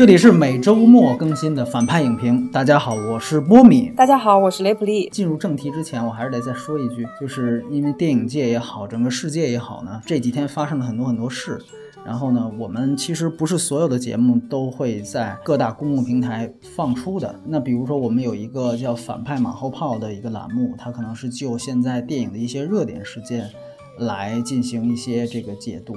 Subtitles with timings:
[0.00, 2.50] 这里是每周末更新的反派影评。
[2.50, 3.92] 大家好，我是波米。
[3.94, 5.10] 大家好，我是雷普利。
[5.10, 11.58] 进入正题之前，我还是得再说一句，就是因为电影界也好，整个世界也好呢，这几天发生了很多很多事。
[12.02, 17.38] 然后呢，我们其实不是所有的节目都会在各大公共平台放出的。
[17.44, 23.50] 那比如说，我们有一个叫“反派马后炮”的一个栏目，它可能是就现在电影的一些热点事件
[23.98, 25.92] 来进行一些这个解读。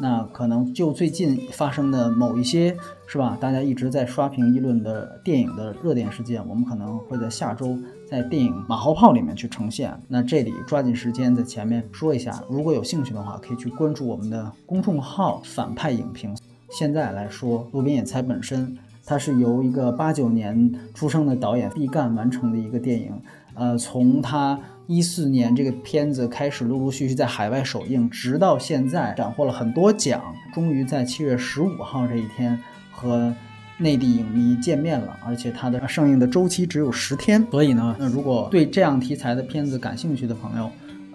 [0.00, 2.76] 那可能就最近发生的某一些，
[3.10, 3.38] 是吧？
[3.40, 7.74] 大家一直在刷屏议论的电影的热点事件，我们可能会在下周
[8.06, 9.98] 在电影马后炮里面去呈现。
[10.06, 16.36] 那这里抓紧时间在前面说一下，如果有兴趣的话，可以去关注我们的公众号“反派影评”。
[16.70, 23.10] 现在来说，《路边野餐》本身，它是由一个八九年出生的导演毕赣完成的一个电影。
[23.54, 24.60] 呃，从他。
[24.90, 30.22] 一四年这个片子开始陆陆续续在海外首映，直到现在斩获了很多奖，
[30.54, 32.58] 终于在七月十五号这一天
[32.98, 33.32] 和
[33.78, 35.16] 内地影迷见面了。
[35.24, 40.68] 而且它的上映的周期只有十天，所以呢，那如果对这样题材的片子感兴趣的朋友，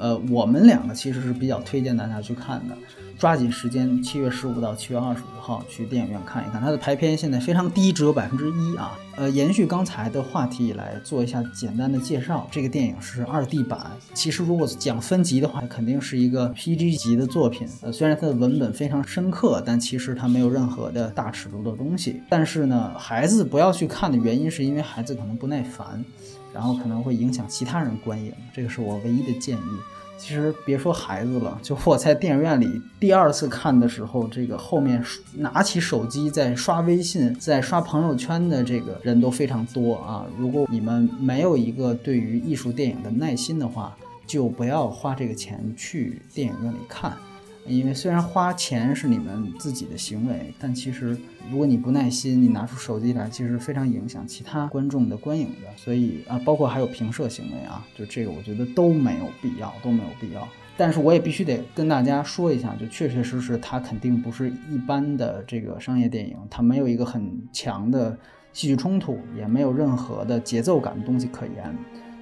[0.04, 2.76] 呃，我们两个其实是比较推荐大家去看的。
[3.18, 6.60] 抓紧时间，七月十五到七月二十五号去电影院看一看。
[6.60, 9.00] 它的排片现在非常低，只有百分之一啊。
[9.16, 12.46] 呃，延续刚才的话题来做一下简单的介绍。
[12.52, 17.66] 这个电影是二 D 版，其实如果讲分级的话，肯定是一个 PG 级的作品。
[17.82, 22.22] 呃，虽然它的文本非常深刻，但其实它没有任何的大尺度的东西。
[22.28, 26.04] 但是呢，孩子不要去看的原因是因为孩子可能不耐烦，
[26.54, 28.34] 然后可能会影响其他人观影。
[28.54, 29.93] 这个是我唯一的建议。
[30.18, 35.04] 其实别说孩子了，就我在电影院里第二次看的时候，这个后面
[35.36, 40.26] 拿起手机在刷微信、在刷朋友圈的这个人都非常多啊。
[40.38, 43.96] 如果你们没有一个对于艺术电影的耐心的话，
[44.26, 47.14] 就不要花这个钱去电影院里看。
[47.66, 51.18] 因为虽然花钱是你们自己的行为，但其实
[51.50, 55.68] 如果你不耐心，你拿出手机来，其实非常影响其他观众的观影的。
[55.78, 60.46] 所以啊，包括还有评摄行为啊，就这个我觉得都没有必要，都没有必要。
[60.76, 68.18] 但是我也必须得跟大家说一下，就确确实实它肯定不是一般的这个商业电影，它没有一个很强的
[68.52, 71.78] 戏剧冲突，也没有任何的节奏感的东西可言。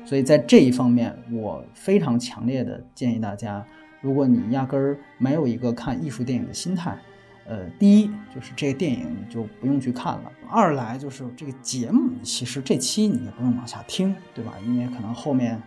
[0.06, 3.66] 所以在这一方面，我非常强烈的建议大家。
[4.02, 6.98] 如果你压根儿没有一个看艺术电影的心态，
[7.46, 14.54] 呃，第一就是这个电影你就不用去看了；二来就是这个节目，其实这期你也不用往下听，对吧？
[14.66, 15.62] 因为可能后面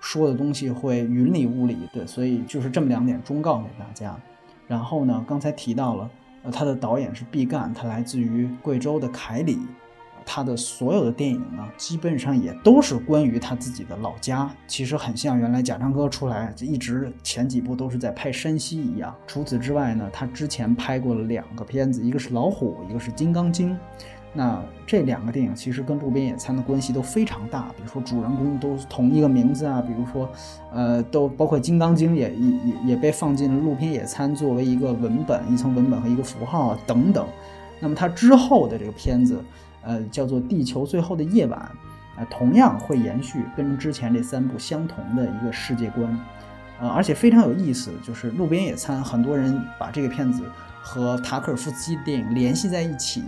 [0.00, 4.16] 说的东西会云里雾里，对，所以就是这么两点忠告给大家。
[4.66, 6.10] 然后呢，刚才提到了，
[6.42, 9.58] 呃，他的导演是毕赣，他来自于贵州的凯里。
[10.32, 19.12] 他的所有的电影呢，基本上也都是关于他自己的老家，其实很像原来贾樟柯出来就一直前几部都是在拍山西一样。
[19.26, 23.76] 除此之外呢，他之前拍过了两个片子，一个是老虎，一个是金刚经。
[24.32, 30.30] 那这两个电影其实跟路边野餐的关系都非常大，比如说主人公都同一个名字啊，比如说，
[30.72, 37.26] 呃，都包括金刚经也也也也被放进了路边野餐作为一个文本，一层文本和一个符号啊等等。
[37.80, 39.44] 那么他之后的这个片子。
[39.82, 41.58] 呃，叫做《地球最后的夜晚》，
[42.18, 46.18] 呃，同样会延续跟之前这三部相同的一个世界观，
[46.80, 50.42] 呃，而且非常有意思，就是《路边野餐》，很多人把这个片子
[50.82, 53.22] 和塔可尔夫斯基的电影联系在一起。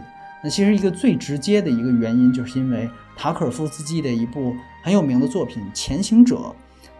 [0.44, 6.36] 那其实一个最直接的一个原因，就是因为塔可尔夫斯基的一部很有名的作品《潜行者》，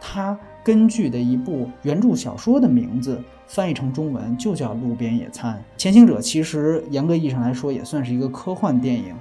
[0.00, 5.54] 他根据的一部原著小说的名字翻译成中文就叫《路边野餐》。
[5.76, 9.12] 《潜行者》其实严格意义上来说也算是一个科幻电影。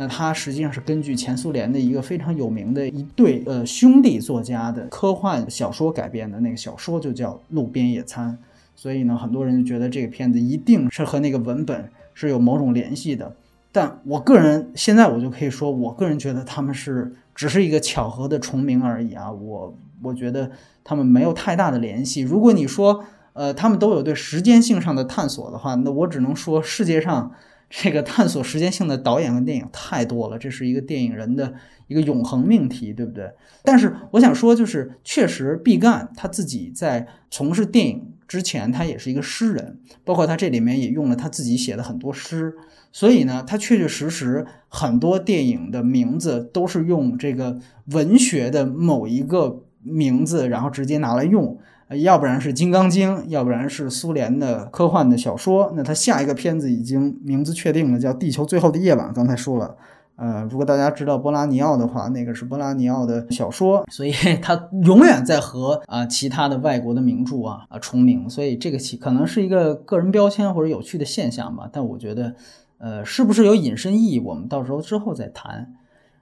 [0.00, 8.32] 那它实际上是根据前苏联的一个非常有名的一对呃兄弟作家的科幻小说改编的，那个小说就叫《路边野餐》，
[8.74, 13.36] 所以呢，很多人就觉得这个片子一定是和那个文本是有某种联系的。
[13.70, 20.50] 但我个人现在我就可以说，我个人觉得他们是只是一个巧合的重名而已啊，我我觉得
[20.82, 22.22] 他们没有太大的联系。
[22.22, 23.04] 如果你说
[23.34, 27.30] 呃他们都有对时间性上的探索的话，那我只能说世界上。
[27.70, 31.54] 这个探索时间性的导演和电影太多了，这是一个电影人的
[31.86, 33.30] 一个永恒命题，对不对？
[33.62, 42.56] 但是我想说，就是确实毕赣他自己在从事电影之前，他也是一个诗人，包括他这里面也用了他自己写的很多诗，
[42.90, 47.60] 所以呢，他确确实实很多电影的名字都是用这个
[47.92, 51.56] 文学的某一个名字，然后直接拿来用。
[51.96, 55.72] 要不然是《金刚经》，要不然是苏联的科幻的小说。
[55.74, 59.08] 那他下一个片子已经名字确定了，叫《地球最后的夜晚》。
[59.12, 59.76] 刚才说了，
[60.14, 71.68] 呃，如果大家知道波拉尼奥的话，那个是波拉尼奥的小说，所以 他永远在和啊其他的外国的名著啊啊重名，所以这个其可能是一个个人标签或者有趣的现象吧。
[71.72, 72.34] 但我觉得，
[72.78, 75.74] 呃，是不是有引申意义，我们到时候之后再谈。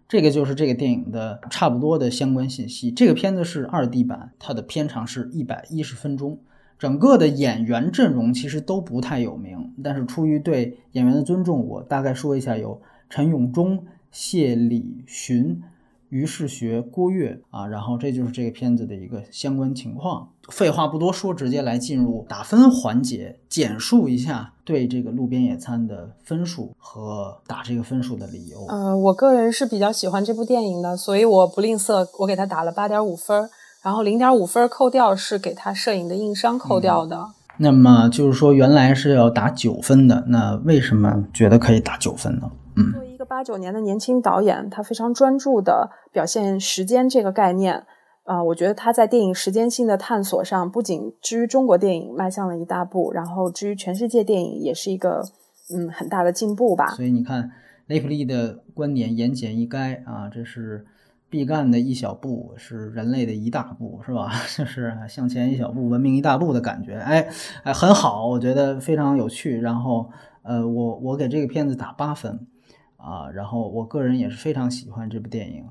[0.09, 2.91] 这个就是这个电影的差不多的相关信息。
[2.91, 6.39] 这个片子是二 D 版，它的片长是一百一十分钟。
[6.79, 15.61] 整个的演员阵容其实都不太有名，但是出于对演员的尊重，我大概说一下：有陈永忠、谢礼寻、
[16.09, 20.29] 于是学、郭跃啊，然后这就是这个片子的一个相关情况。
[20.49, 28.67] 废话不多说，直接来进入打分环节，简述一下对这个路边野餐的分数和打这个分数的理由。
[28.69, 33.49] 呃，我个人是比较喜欢这部电影的，所以我不吝啬，我给他打了八点五分。
[33.81, 37.29] 然后零点五分扣掉是给他摄影的硬伤扣掉的。
[37.59, 42.51] 那么就是说原来是要打九分的，那为什么觉得可以打九分呢？
[42.77, 42.95] 嗯，
[43.29, 47.85] 八九年的年轻导演，他非常专注的表现时间这个概念。
[48.25, 55.23] 啊，我觉得他在电影时间性的探索上，不仅至于中国电影迈向了一大步，然后至于全世界电影也是一个
[55.75, 56.89] 嗯很大的进步吧。
[56.89, 57.51] 所以你看
[57.87, 60.85] 雷普利的观点言简意赅啊，这是。
[61.31, 64.33] 毕赣的一小步是人类的一大步，是吧？
[64.57, 66.95] 就是向前一小步，文明一大步的感觉。
[66.95, 67.29] 哎
[67.65, 69.61] 哎，很好，我觉得非常有趣。
[69.61, 70.09] 然后，
[70.41, 72.41] 呃，我我给这个片子打八分
[72.99, 73.31] 啊。
[73.31, 75.67] 然后，我个人也是非常喜欢这部电影。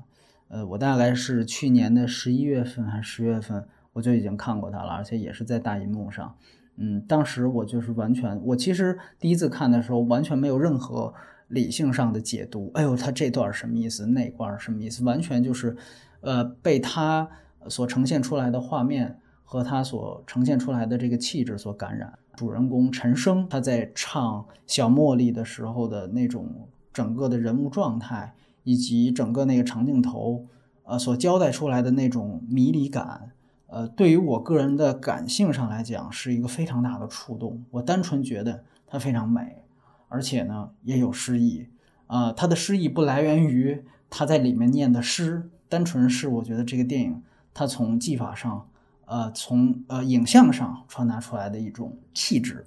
[0.48, 6.34] 呃，我大概是去年的十一月份还是十月份，我就已经看过它了，而且也是在大银幕上。
[6.76, 11.14] 嗯，当时我就是完全，我其实第一次看的时候完全没有任何。
[11.50, 14.04] 理性上的解读，哎呦，他这段什么意思？
[14.04, 15.02] 那段什么意思？
[15.02, 15.74] 完全就是，
[16.20, 17.26] 呃，被他
[17.70, 22.18] 所呈现出来的画面和他所呈现出来的这个气质所感染。
[22.36, 30.46] 主人公陈升他在唱《小茉莉》的时候的那种整个的人物状态，以及整个那个长镜头，
[30.84, 33.32] 呃，所交代出来的那种迷离感，
[33.66, 37.64] 呃，对于我个人的感性上来讲，是一个非常大的触动。
[37.70, 39.62] 我单纯觉得它非常美。
[40.10, 41.66] 而且呢，也有诗意，
[42.06, 48.66] 啊，他的诗意不来源于他在里面念的诗，单纯是我觉得这个电影它从技法上，
[49.04, 52.64] 呃，从呃影像上传达出来的一种气质。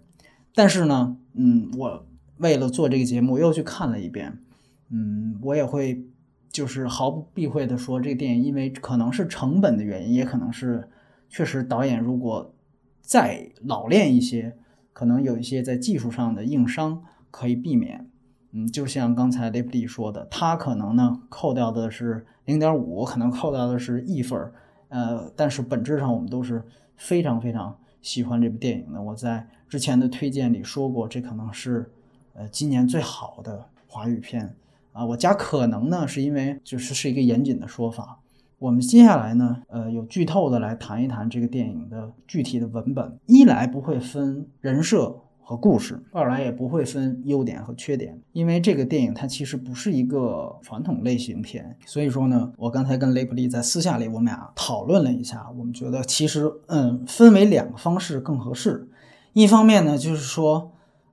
[0.54, 2.06] 但是呢，嗯，我
[2.42, 4.38] 为了做这个节目又去看了一遍，
[4.90, 6.04] 嗯，我也会
[6.52, 10.90] 就是毫不避讳的说，这个电影因为可能是成本的原因，也可能是
[11.30, 12.54] 确实导演如果
[13.02, 14.58] 再老练一些，
[14.94, 17.04] 可能有一些在技术上的硬伤。
[17.34, 18.10] 可以避免，
[18.52, 24.38] 嗯，就像刚才雷普利说的，他可能呢扣掉的是零点五，可能扣掉的是一分，
[24.90, 26.62] 呃，但是本质上我们都是
[26.98, 29.02] 非常非常喜欢这部电影的。
[29.02, 31.90] 我在之前的推荐里说过，这可能是
[32.34, 34.56] 呃今年最好的华语片
[34.94, 35.06] 啊。
[35.06, 38.20] 我加可能呢，是因为就是是一个严谨的说法。
[38.60, 45.22] 我们接下来呢，呃，有剧透的来谈一谈这个电影的具体的文本，一来不会分人设。
[45.44, 58.88] 和故事，二来也不会分优点和缺点，因为这个电影它其实不是一个传统类型片，所以说呢，我刚才跟雷普利在私下里我们俩讨论了一下，我们觉得其实嗯，分为两个方式更合适。
[59.34, 60.72] 一方面呢，就是说，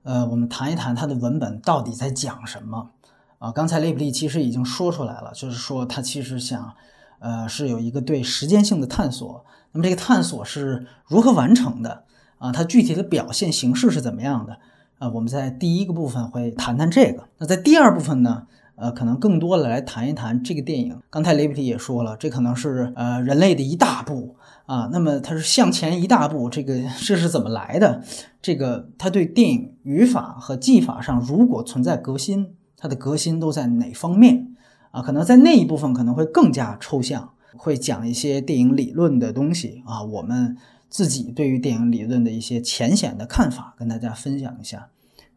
[0.09, 2.89] 呃，我们谈一谈它的文本到底在讲什么
[3.37, 3.51] 啊？
[3.51, 6.73] 刚才利普利其实已经说出来了，就是说他其实想，
[7.19, 9.45] 呃，是有一个对时间性的探索。
[9.71, 12.05] 那么这个探索是如何完成的？
[12.39, 14.57] 啊，它具体的表现形式是怎么样的？
[14.97, 17.25] 啊，我们在第一个部分会谈谈这个。
[17.37, 18.47] 那在第二部分呢，
[18.79, 20.97] 呃，可能更多的来谈一谈这个电影。
[21.09, 24.89] 刚才雷比提也说了，这可能是呃人类的一大步啊。
[24.91, 28.01] 那么它是向前一大步，这个这是怎么来的？
[28.41, 34.55] 这个它对电影语法和技法上如果存在革新，它的革新都在哪方面？
[34.91, 40.03] 啊，可能在那一部分可能会更加抽象，会讲一些电影理论的东西啊。
[40.03, 40.57] 我们。
[40.91, 44.87] 自己对于电影理论的一些浅显的看法，跟大家分享一下。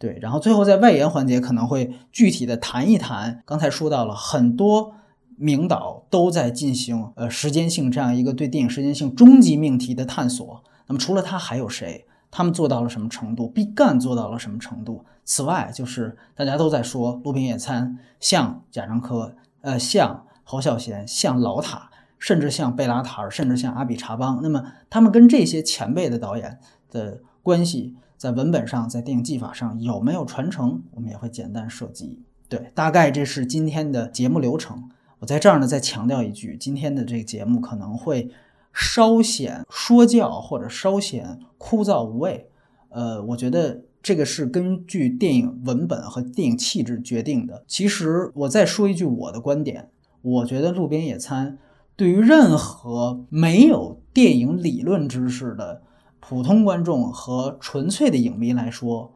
[0.03, 3.41] 对，然后最后在外延环节可能会具体的谈一谈。
[3.47, 4.97] 刚才说到了很多
[5.37, 10.65] 名导都在进行呃时间性这样一个对电影时间性终极命题的探索。
[10.89, 12.05] 那么除了他还有谁？
[12.33, 13.47] 他们做到了什么程度？
[13.47, 15.05] 毕赣做到了什么程度？
[15.25, 21.91] 此外，就是大家都在说《路边野餐》像贾樟柯，呃，像侯孝贤，像老塔。
[22.19, 26.57] 甚至像贝拉塔尔，甚至像阿比查邦，那么他们跟这些前辈的导演
[26.89, 32.23] 的关系，在文本上，在电影技法上有没有传承，我们也会简单涉及。
[32.49, 34.89] 对，大概这是今天的节目流程。
[35.19, 38.31] 我在这儿呢，再强调一句，今天的这个节目可能会
[38.73, 42.49] 稍显说教，或者稍显枯燥无味。
[42.91, 47.65] 呃，我觉得这个是根据电影文本和电影气质决定的。
[47.67, 49.89] 其实我再说一句我的观点，
[50.21, 51.55] 我觉得《路边野餐》
[51.97, 55.83] 对于任何没有电影理论知识的
[56.25, 59.13] 普通观众和纯粹的影迷来说，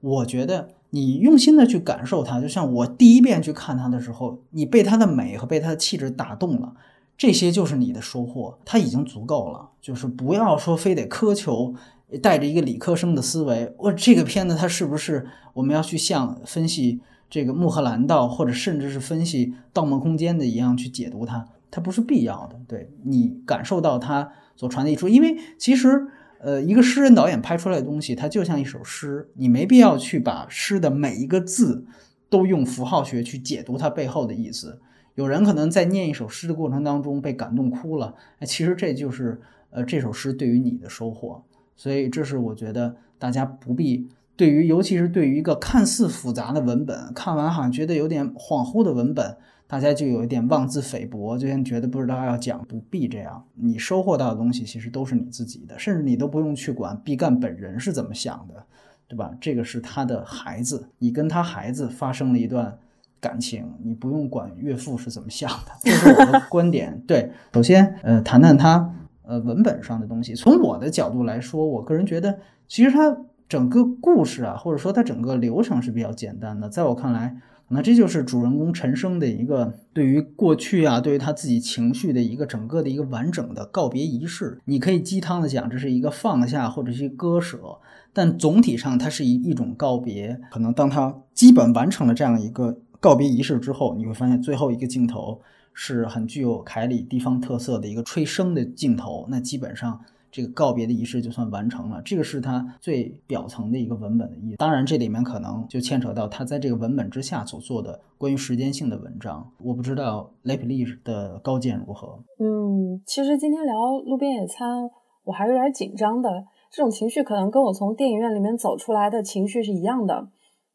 [0.00, 6.74] 我觉得你用心的去感受它，就像我第一遍去看它的时候，你被它的美和被它的气质打动了。
[7.16, 9.70] 这些就是你的收获，它已经足够了。
[9.80, 11.74] 就是不要说非得苛求，
[12.22, 17.00] 带着一个理科生的思维，我这个片子它是不是我们要去像分析
[17.30, 21.46] 这个穆赫兰道，或者甚至是分析《盗梦空间》的一样去解读它？
[21.70, 22.60] 它不是必要的。
[22.68, 26.08] 对你感受到它所传递出，因为其实
[26.42, 31.84] 呃，一个诗人导演拍出来的东西，它就像一首诗，你没必要去把诗的每一个字
[32.30, 34.80] 都用符号学去解读它背后的意思。
[35.16, 38.14] 有人可能在念一首诗的过程当中被感动哭了，
[38.46, 39.38] 其实这就是
[39.70, 41.42] 呃这首诗对于你的收获。
[41.76, 49.36] 所以这是我觉得大家不必对于，尤其是对于一个看似复杂的文本，看完好像觉得有点恍惚的文本，
[49.70, 53.44] 大家就有一点妄自菲薄，就像觉得不知道要讲，不必这样。
[53.54, 58.66] 你收获到的东西其实都是你自己的，甚至你都不用去管毕赣本人是怎么想的，
[59.06, 59.30] 对吧？
[59.40, 62.76] 这个是他的孩子，你跟他孩子发生了一段。
[63.22, 66.98] 感情，你不用管岳父是怎么想的，这是我的观点。
[67.06, 70.34] 对，首先，呃，谈谈他呃文本上的东西。
[70.34, 73.14] 从我的角度来说，我个人觉得，其实他
[73.46, 76.70] 整个故事啊，或者说他整个流程是比较简单的。
[76.70, 77.36] 在我看来，
[77.70, 84.60] 那这就是主人公陈升的一个对于过去啊，对于他自己情绪的一个整个的一个完整的告别仪式。
[84.64, 87.78] 你可以鸡汤的讲，这是一个放下或者是割舍，
[88.12, 90.40] 但总体上它是一一种告别。
[90.50, 92.78] 可能当他基本完成了这样一个。
[93.02, 95.40] 告别仪式之后，你会发现最后一个镜头
[95.72, 99.26] 是很具有凯里地方特色的一个吹笙的镜头。
[99.30, 99.98] 那基本上
[100.30, 102.00] 这个告别的仪式就算完成了。
[102.02, 104.56] 这个是他最表层的一个文本的意思。
[104.56, 109.50] 当然，这里面可能就牵扯到他在这个文本之下所做的关于时间性的文章。
[109.58, 112.22] 我不知道雷普利的高见如何。
[112.38, 114.88] 嗯，其实今天聊路边野餐，
[115.24, 116.28] 我还有点紧张的。
[116.72, 120.28] 这种情绪可能跟我从电影院里面走出来的情绪是一样的。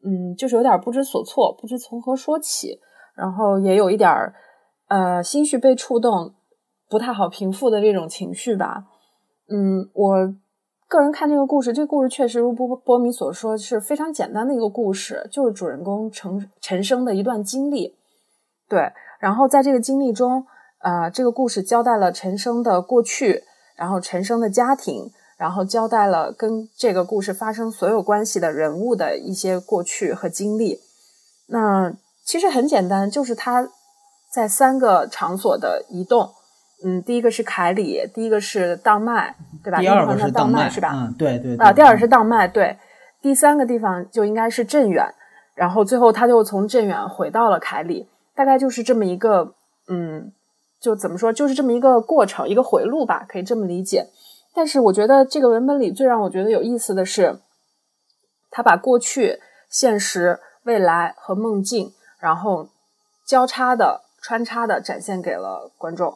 [0.04, 2.80] 嗯，就是有点不知所措，不知从何说起，
[3.16, 4.36] 然后也有一点儿，
[4.88, 6.36] 呃，心绪被触动，
[6.90, 8.86] 不太好平复的这种情绪吧。
[9.50, 10.34] 嗯，我
[10.88, 17.96] 个人看这个故事，这个故事确实如波波米所说是非常简单的一个故事，就是主人公陈陈升的一段经历。
[18.68, 20.46] 对，然后在这个经历中，
[20.80, 23.44] 呃，这个故事交代了陈升的过去，
[23.76, 25.12] 然后陈升的家庭。
[25.38, 30.80] 然后交代了跟这个故事发生所有关系的人物的一些过去和经历。
[31.48, 33.68] 那其实很简单，就是他
[34.34, 36.30] 在三个场所的移动。
[36.88, 39.80] 嗯，第一个是凯里，第一个是当麦，对吧？
[39.80, 40.92] 第二个是当麦，是吧？
[40.94, 41.58] 嗯，对对。
[41.58, 42.78] 啊，第二个是当麦，对。
[43.24, 45.04] 第三个地方就应该是镇远，
[45.56, 49.56] 然后最后他就从镇远回到了凯里，大概就是这么一个，
[49.88, 50.32] 嗯，
[50.80, 54.06] 就怎么说，就是这么一个过程，一个回路吧，可以这么理解。
[54.54, 57.40] 但是我觉得这个文本里最让我觉得有意思的是，
[58.52, 59.40] 他把过去、
[59.72, 62.70] 现实、未来和梦境，然后
[63.26, 66.16] 交叉的、穿插的展现给了观众。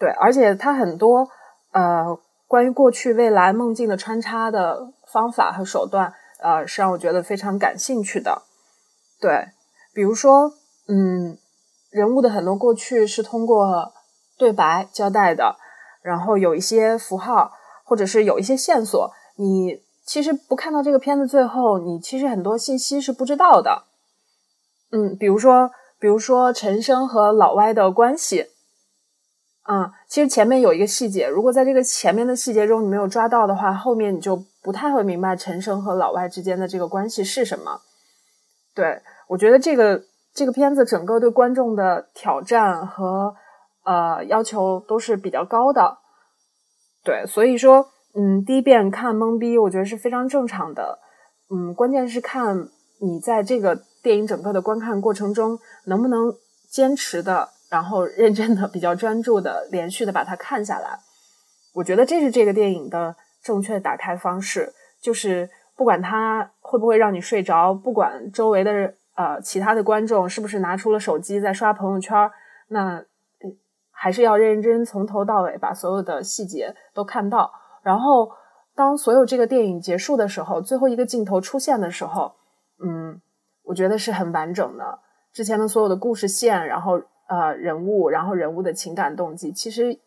[0.00, 1.28] 对，而且他很多
[1.70, 8.42] 呃关于过去、未来、梦境的穿插的方法和手段，呃，是让我觉得非常感兴趣的。
[9.20, 9.50] 对，
[9.94, 10.54] 比如说，
[10.88, 11.38] 嗯，
[11.90, 13.92] 人物的很多过去是通过
[14.36, 15.54] 对白交代的，
[16.02, 17.52] 然后有一些符号。
[17.82, 23.82] 或者是有一些线索，你其实不看到这个片子最后，你其实很多信息是不知道的。
[24.92, 28.46] 嗯，比如说，比如说陈升和老歪的关系，
[29.70, 37.80] 嗯，其实前面有一个细节，如果在这个前面的细节中你没有抓到的话，后面你就不太会明白陈升和老外之间的这个关系是什么。
[38.74, 40.02] 对我觉得这个
[40.34, 43.32] 这个片子整个对观众的挑战和
[43.84, 45.98] 呃要求都是比较高的。
[47.04, 50.98] 对，所以说，嗯，第一遍看懵逼，我觉得是非常正常的。
[51.48, 52.68] 嗯，关键是看
[53.00, 56.34] 你在这个电影整个的观看过程中，能不能
[56.68, 60.98] 坚持的，然后认真的、比较专注的、连续的把它看下来。
[61.74, 72.30] 我觉得这是这个电影的正确打开方式，就是不管它会不会让你睡着，不管周围的呃其他的观众是不是拿出了手机在刷朋友圈，
[72.68, 73.04] 那。
[74.02, 78.30] 还是要认认真真从头到尾把所有的细节都看到，然后
[78.74, 82.34] 当所有这个电影结束的时候，最后一个镜头出现的时候，
[82.82, 83.20] 嗯，
[83.62, 85.00] 我觉得是很完整的。
[85.34, 86.98] 之前的所有的故事线，然后
[87.30, 89.98] 呃人物，然后人物的情感动机，其实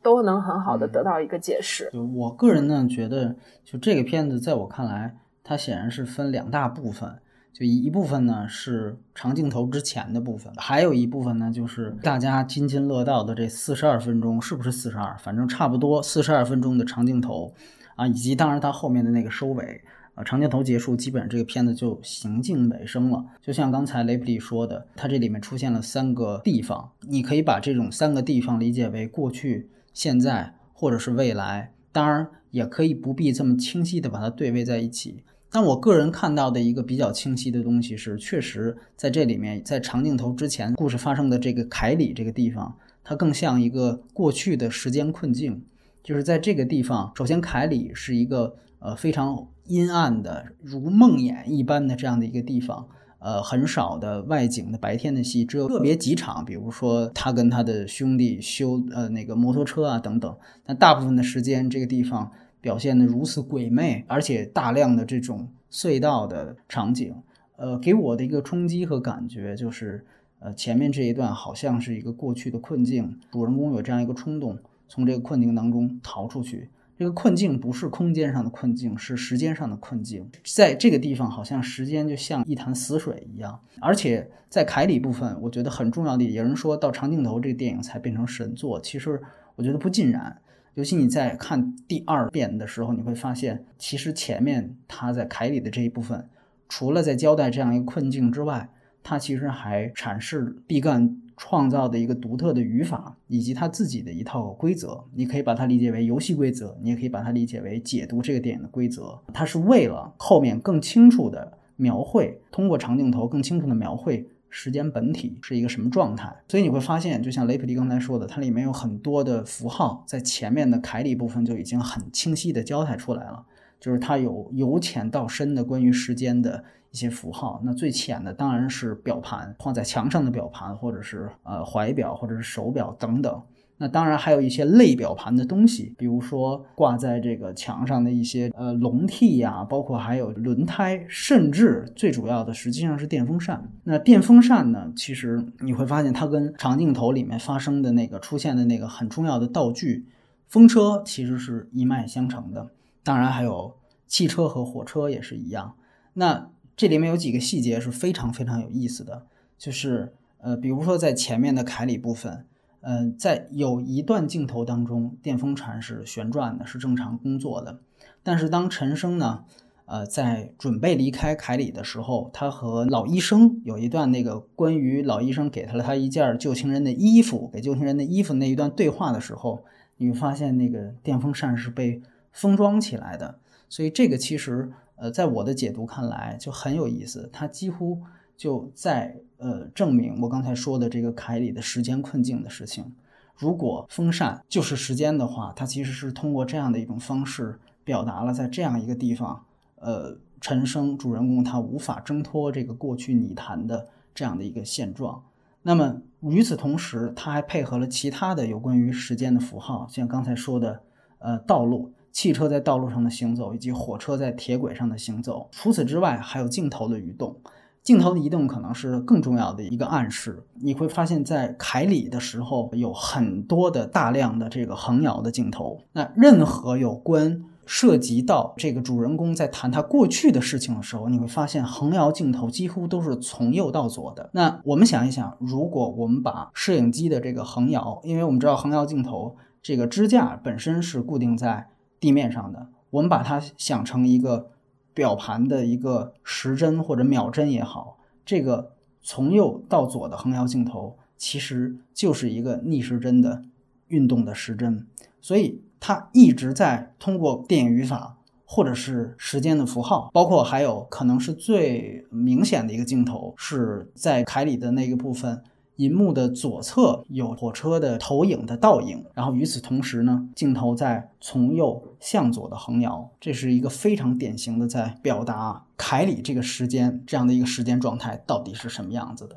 [0.00, 1.90] 都能很好的得到一个解释。
[1.92, 5.16] 就我个人呢，觉得就这个片子在我看来。
[5.42, 7.12] 它显然是分两大部分。
[7.52, 15.16] 就一部分呢是长镜头之前的部分，还有一部分呢就是大家津津乐道的这四十二分钟，是不是四十二？
[15.18, 17.52] 反正差不多四十二分钟的长镜头
[17.96, 19.82] 啊，以及当然它后面的那个收尾
[20.24, 23.24] 长镜头结束，基本上这个片子就行进尾声了。
[23.40, 35.22] 就像刚才雷普利说的，它这里面出现了三个地方，你可以把这种三个地方理解为过去、现在或者是未来，当然也可以不必这么清晰的把它对位在一起。
[35.52, 42.72] 但我个人看到的一个比较清晰的东西是，确实在这里面，在长镜头之前故事发生的这个凯里这个地方，
[43.02, 45.60] 它更像一个过去的时间困境。
[46.02, 52.88] 就是在这个地方，首先凯里是一个呃非常阴暗的，如梦魇一般的这样的一个地方，
[53.18, 60.36] 呃很少的外景的白天的戏，只有个别几场，比如说他跟他的兄弟修呃那个摩托车啊等等。
[60.64, 62.30] 但大部分的时间，这个地方。
[62.62, 67.14] 表现的如此鬼魅，而且大量的这种隧道的场景，
[67.56, 70.04] 呃，给我的一个冲击和感觉就是，
[70.40, 74.58] 呃，前面这一段好像是一个过去的困境，主人公有这样一个冲动，
[74.90, 76.68] 从这个困境当中逃出去。
[76.98, 80.30] 这个困境不是空间上的困境，是时间上的困境。
[80.44, 83.58] 在这个地方，好像时间就像一潭死水一样。
[83.80, 89.18] 而且在凯里部分，我觉得很重要的，有人说到长镜头这个电影才变成神作，其实
[89.56, 90.36] 我觉得不尽然。
[90.74, 96.28] 尤其你在看第二遍的时候，你会发现，其实前面他在凯里的这一部分，
[96.68, 98.68] 除了在交代这样一个困境之外，
[99.02, 105.02] 他其实还阐释毕赣创造的一个独特的语法，以及他自己的一套规则。
[105.14, 109.18] 你可以把它理解为游戏规则，你也可以把它理解为解读这个电影的规则。
[109.32, 114.28] 它是为了后面更清楚的描绘，通过长镜头更清楚的描绘。
[114.50, 116.30] 时间本体是一个什么状态？
[116.48, 123.46] 所以你会发现，就像雷普利刚才说的，它里面有很多的符号，在前面的凯里部分就已经很清晰的交代出来了。
[123.80, 126.62] 就是它有由浅到深的关于时间的
[126.92, 127.60] 一些符号。
[127.64, 133.42] 那最浅的当然是表盘，放在墙上的表盘，或者是呃怀表，或者是手表等等。
[133.82, 143.72] 那当然还有一些类表盘的东西，比如说挂在这个墙上的一些呃笼屉呀，包括还有轮胎，甚至最主要的实际上是电风扇。
[143.84, 150.04] 那电风扇呢，其实你会发现它跟长镜头里面发生的那个出现的那个很重要的道具
[150.46, 152.68] 风车其实是一脉相承的。
[153.02, 155.74] 当然还有汽车和火车也是一样。
[156.14, 159.26] 那这里面有几个细节是非常非常有意思的，
[159.58, 162.46] 就是呃，比如说在前面的凯里部分。
[162.82, 167.78] 嗯，在有一段镜头当中，电风扇是旋转的，是正常工作的。
[168.22, 169.44] 但是当陈升呢，
[169.84, 179.62] 呃，在准备离开凯里的时候，他和老医生有一段那个关于老医生给他了他一件旧情人的衣服，给旧情人的衣服那一段对话的时候，
[179.98, 182.00] 你会发现那个电风扇是被
[182.32, 183.38] 封装起来的。
[183.68, 188.00] 所以这个其实，呃，在我的解读看来就很有意思，它几乎
[188.36, 189.16] 就在。
[189.42, 192.92] 呃，证明我刚才说的这个凯里的时间困境的事情。
[193.38, 205.24] 如果风扇就是时间的话，它其实是通过这样的一种方式表达了在这样一个地方，呃，陈升主人公他无法挣脱这个过去泥潭的这样的一个现状。
[205.62, 210.82] 那么与此同时，他还配合了其他的有关于时间的符号，像刚才说的，
[211.20, 215.48] 呃，道路、汽车在道路上的行走，以及火车在铁轨上的行走。
[215.52, 217.36] 除此之外，还有镜头的移动。
[217.82, 220.44] 镜头的移动可能是更重要的一个暗示。
[220.60, 225.80] 你会发现在凯里的时候，有很多的大量的这个横摇的镜头。
[225.92, 234.28] 那任何有关涉及到这个主人公在谈他过去的事情的时候，你会发现横摇镜头几乎都是从右到左的。
[234.34, 241.68] 那我们想一想，如果我们把摄影机的这个横摇，因为我们知道横摇镜头这个支架本身是固定在
[242.00, 244.50] 地面上的，我们把它想成一个。
[244.92, 253.44] 表盘的一个时针或者秒针也好，这个从右到左的横摇镜头其实就是一个逆时针的
[253.86, 254.84] 运动的时针，
[255.20, 265.42] 所以它一直在通过电影语法或者是时间的符号，包括还有可能是最明显的一个镜头是在凯里的那个部分。
[265.76, 279.36] 银幕的左侧有火车的投影的倒影，然后与此同时呢，镜头在从右向左的横摇，这是一个非常典型的在表达凯里这个时间这样的一个时间状态到底是什么样子的。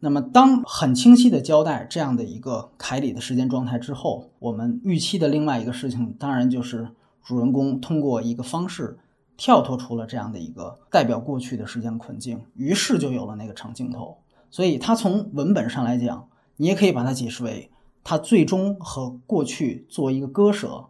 [0.00, 6.88] 那么，当很清晰的交代这样的一个凯里的时间状态之后，我们预期的另外一个事情，当然就是
[7.22, 8.98] 主人公通过一个方式
[9.38, 14.18] 跳脱出了这样的一个代表过去的时间困境，于是就有了那个长镜头。
[14.54, 17.72] 所以，它从文本上来讲，你也可以把它解释为，
[18.04, 20.84] 它最终和过去做一个割舍，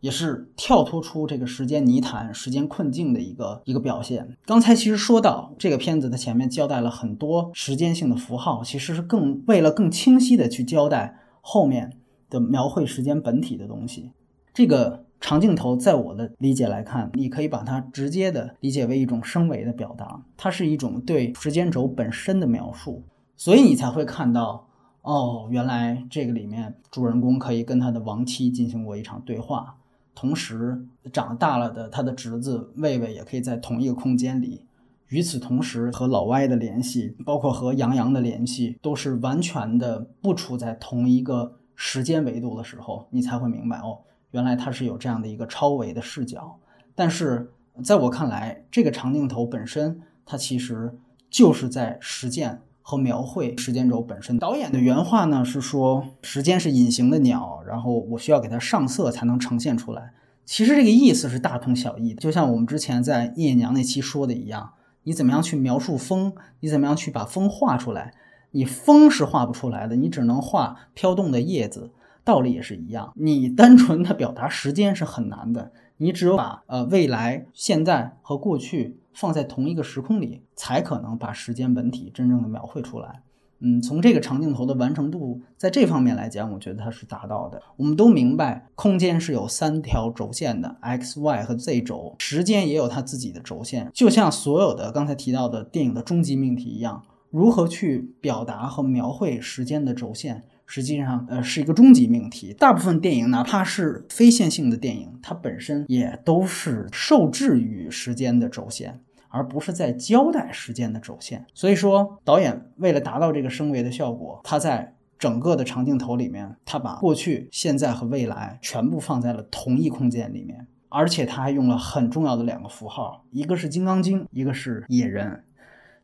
[0.00, 4.36] 也是跳脱出这个时间泥潭、时间困境的一个一个表现。
[4.44, 11.96] 刚才其实说到这个片子的前面交代了很多时间性的符号，其实是更为了更清晰的去交代后面
[12.28, 14.12] 的描绘时间本体的东西。
[14.52, 23.04] 这个长镜头在我的理解来看，你可以把它直接的理解为一种升维的表达，它是一种对时间轴本身的描述，
[23.36, 24.66] 所以你才会看到。
[25.02, 29.78] 哦，原来这个里面主人公可以跟他的亡妻进行过一场对话，
[30.14, 30.78] 同时
[31.10, 34.66] 长大了的他的侄子魏魏也可以在同一个空间里。
[35.08, 46.58] 与此同时，和老歪的联系，包括和杨洋的联系，都是完全的不处在同一个时间维度的时候，你才会明白哦，原来它是有这样的一个超维的视角。
[46.94, 47.50] 但是
[47.84, 50.94] 在我看来，这个长镜头本身，它其实
[51.28, 52.60] 就是在实践。
[52.82, 54.36] 和描绘时间轴本身。
[54.38, 60.12] 导演的原话呢是说，时间是隐形的鸟，然后我需要给它上色才能呈现出来。
[60.44, 64.72] 其实这个意思是大同小异的，就像我们之前在聂娘那期说的一样，
[65.04, 68.12] 你怎么样去描述风，你怎么样去把风画出来？
[68.50, 71.92] 你风是画不出来的，你只能画飘动的叶子。
[72.30, 78.96] 道理也是一样，你单纯的表达时间是很难的，你只有把呃未来、现在和过去。
[79.12, 83.22] 放在同一个时空里，才可能把时间本体真正的描绘出来。
[83.58, 87.60] 嗯，从这个长镜头的完成度，在这方面来讲，我觉得它是达到的。
[87.76, 93.90] 我们都明白，空间是有三条轴线的，x、y 和 z 轴，时间也有它自己的轴线。
[93.92, 100.44] 就像所有的刚才提到的电影的终极命题一样，如何去表达和描绘时间的轴线？
[100.72, 102.54] 实际上，呃，是一个终极命题。
[102.54, 111.44] 大部分电影，哪怕是非线性的电影，它本身也都是受制于时间的轴线，而不是在交代时间的轴线。
[111.54, 125.42] 所以说，导演为了达到这个升维的效果，他在整个的长镜头里面，他把过去、现在和未来全部放在了同一空间里面，而且他还用了很重要的两个符号，一个是金刚经，一个是野人。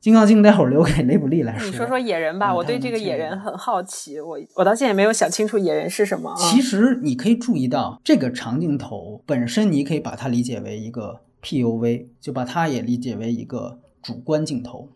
[0.01, 1.69] 金刚经待会儿留给雷普利来说。
[1.69, 6.35] 你说说野人吧，我对这个野人很好奇，我我到现在也没有想清楚野人是什么。
[6.39, 14.91] 其实你可以注意到，这个长镜头本身，你可以把它理解为一个 PUV，就把它也理解为一个主观镜头。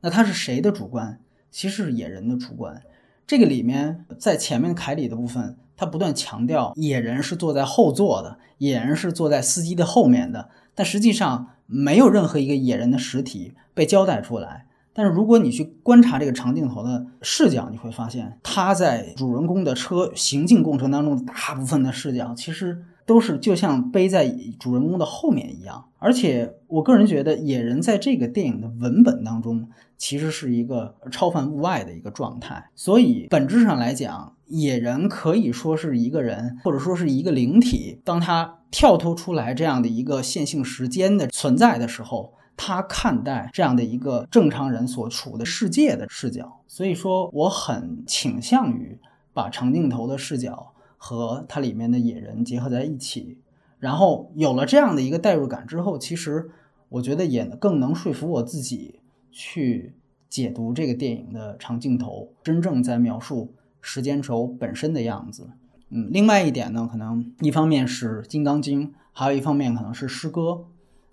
[0.00, 1.20] 那它是谁的主观？
[1.50, 2.82] 其实是野人的主观。
[3.26, 13.52] 这个里面在前面凯里的部分，他不断强调野人是坐在后座的，野人是坐在司机的后面的，但实际上没有任何一个野人的实体。
[13.74, 25.84] 被交代出来，但是如果你去观察这个长镜头的视角，你会发现他在主人公的车行进过程当中，大部分的视角其实都是就像背在主人公的后面一样。
[25.98, 32.70] 而且我个人觉得，野人在这个电影的文本当中，其实是一个超凡物外的一个状态。
[32.74, 38.00] 所以本质上来讲，野人可以说是一个人，或者说是一个灵体。
[38.04, 42.32] 当他跳脱出来这样的一个线性时间的存在的时候。
[42.58, 48.98] 他看待这样的一个正常人所处的世界的视角，所以说我很倾向于
[49.34, 53.36] 把长镜头的视角和它里面的野人结合在一起，
[53.78, 56.48] 然后有了这样的一个代入感之后，其实
[56.88, 59.92] 我觉得也更能说服我自己去
[60.30, 63.52] 解读这个电影的长镜头真正在描述
[63.88, 65.48] 时间轴本身的样子。
[65.90, 70.64] 嗯，另外一点呢，可能一方面是《金刚经》，还有一方面可能是诗歌。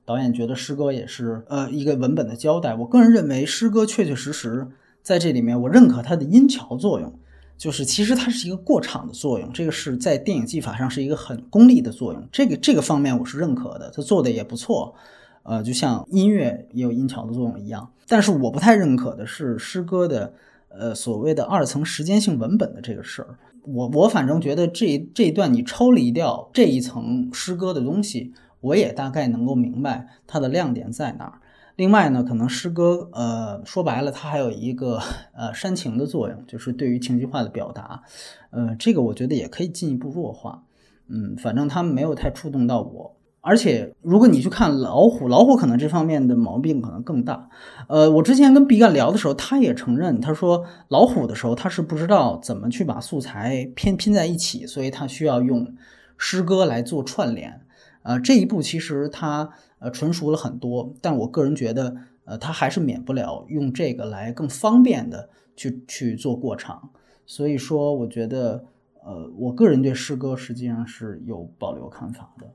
[0.03, 2.73] 导演觉得诗歌也是呃一个文本的交代。
[2.73, 4.67] 我个人认为诗歌确确实实
[5.03, 7.13] 在这里面，我认可它的音桥作用，
[7.57, 9.53] 就是其实它是一个过场的作用。
[9.53, 12.27] 这个是在电影技法上是一个很功利的作用。
[12.31, 14.95] 这个这个方面我是认可的，他做的也不错。
[15.43, 17.87] 呃，就像音乐也有音桥的作用一样。
[18.07, 20.33] 但是我不太认可的是诗歌的
[20.77, 23.37] 呃所谓的二层时间性文本的这个事儿。
[23.63, 28.33] 我我反正觉得这这一段你抽离掉这一层诗歌的东西。
[28.63, 31.41] 我也大概能够明白它的亮点在哪儿。
[31.75, 35.01] 另外呢，可能诗歌，呃，说白了，它还有一个
[35.33, 38.03] 呃煽情的作用，就是对于情绪化的表达，
[38.51, 40.63] 呃，这个我觉得也可以进一步弱化。
[41.09, 43.17] 嗯，反正他们没有太触动到我。
[43.45, 47.49] 而且，如果你去看老虎，老虎可能这方面的毛病可能更大。
[47.89, 55.75] 呃，我之前跟毕赣聊的时候，他也承认，他说老虎的时候他是不知道怎么去把素材拼拼在一起，所以他需要用
[56.17, 57.59] 诗歌来做串联。
[58.03, 65.27] 呃，这一步其实他呃纯熟了很多，但我个人觉得，呃，他还是免不了用这个来更方便的
[65.57, 66.91] 去去做过场。
[67.25, 68.63] 所以说，我觉得，
[69.03, 72.47] 呃，我个人对诗歌实际上是有保留看法的。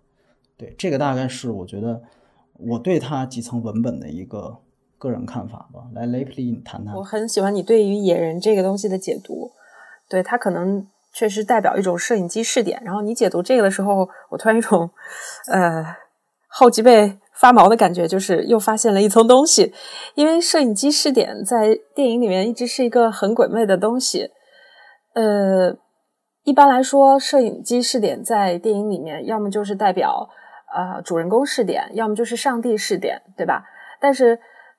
[0.59, 2.03] 对，这个大概是我觉得
[2.59, 4.59] 我对他几层文本的一个
[4.99, 5.89] 个人看法吧。
[5.95, 6.95] 来，雷普利，你谈谈。
[6.97, 9.53] 我很喜欢你对于野人这个东西的解读，
[10.09, 10.87] 对他可能。
[11.11, 12.81] 确实代表一种摄影机视点。
[12.85, 14.89] 然后你解读这个的时候，我突然一种
[15.51, 15.83] 呃
[16.49, 19.73] 后脊背发毛的感觉，就是又发现了一层东西。
[20.15, 24.31] 因为摄影机视点在电影里面一直是一个很鬼魅的东西。
[25.15, 25.77] 呃，
[26.45, 30.29] 一般来说，摄影机视点在电影里面，要么就是代表
[30.75, 33.65] 呃主人公试点，要么就是上帝试点，对吧？
[34.01, 34.39] 但是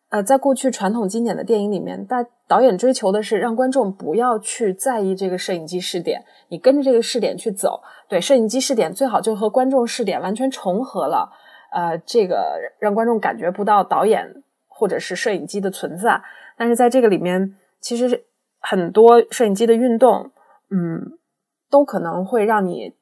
[0.09, 7.81] 呃，在过去传统经典的电影里面，大导演追求的是让观众不要去在意这个摄影机试点，你跟着这个试点去走。
[8.07, 11.31] 对，摄影机试点最好就和观众试点完全重合了，
[11.71, 16.19] 呃，这个让观众感觉不到导演或者是摄影机的存在。
[16.57, 18.25] 但是在这个里面，其实
[18.59, 20.31] 很多摄影机的运动，
[20.71, 21.19] 嗯，
[21.69, 22.95] 都可能会让你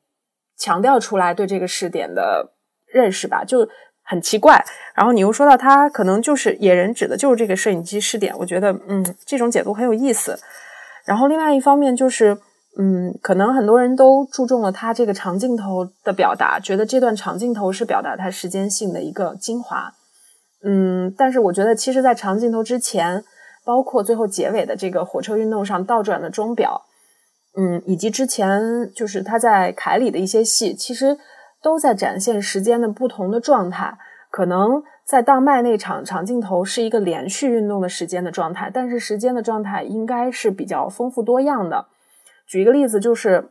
[0.58, 2.52] 强调出来对这个试点的
[2.98, 3.70] 认识吧，就。
[4.10, 4.64] 很奇怪，
[4.96, 10.40] 然后你又说到他可能就是野人指的就是这个摄影机视点，我觉得嗯这种解读很有意思。
[11.06, 12.38] 然后另外一方面就是
[12.80, 19.92] 嗯可能很多人都注重了他这个长镜头的表达，觉得这段长镜头是表达他时间性的一个精华。
[20.64, 23.26] 嗯，但是我觉得其实，在长镜头之前，
[23.66, 26.84] 包括最后结尾的这个火车运动上倒转的钟表，
[27.58, 31.18] 嗯，以及之前就是他在凯里的一些戏，其实。
[31.68, 33.98] 都在展现时间的不同的状态，
[34.32, 41.88] 可能在当麦那场长镜头是一个连续运动的时间的状态，但是时间的状态应该是比较丰富多样的。
[42.48, 43.50] 举一个例子，就是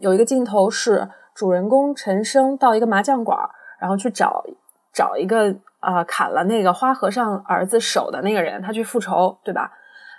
[0.00, 3.38] 有一个镜头是主人公陈升到一个麻将馆，
[3.80, 4.44] 然后去找
[4.92, 9.70] 找一个啊砍了那个花和尚儿子手的那个人，他去复仇，对吧？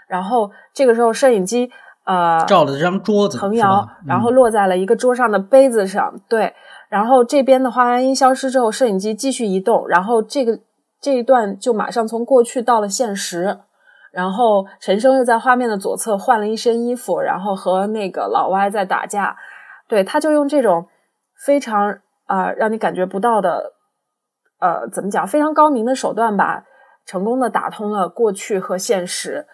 [0.07, 1.69] 然后这个时候摄影机
[2.05, 6.53] 呃照了这张桌子横摇，然后落在了一个桌上的杯子上，对。
[6.89, 10.59] 然后这边的话音消失之后，摄影机继续移动，然后这个
[11.01, 13.59] 这一段就马上从过去到了现实。
[14.13, 19.35] 然后陈升又在画面的左侧换了一身衣服，然后和那个老歪在打架。
[19.87, 20.87] 对，他就用这种
[21.45, 23.73] 非常啊让你感觉不到的
[24.59, 26.63] 呃怎么讲非常高明的手段吧，
[27.05, 29.45] 成功的打通了过去和现实。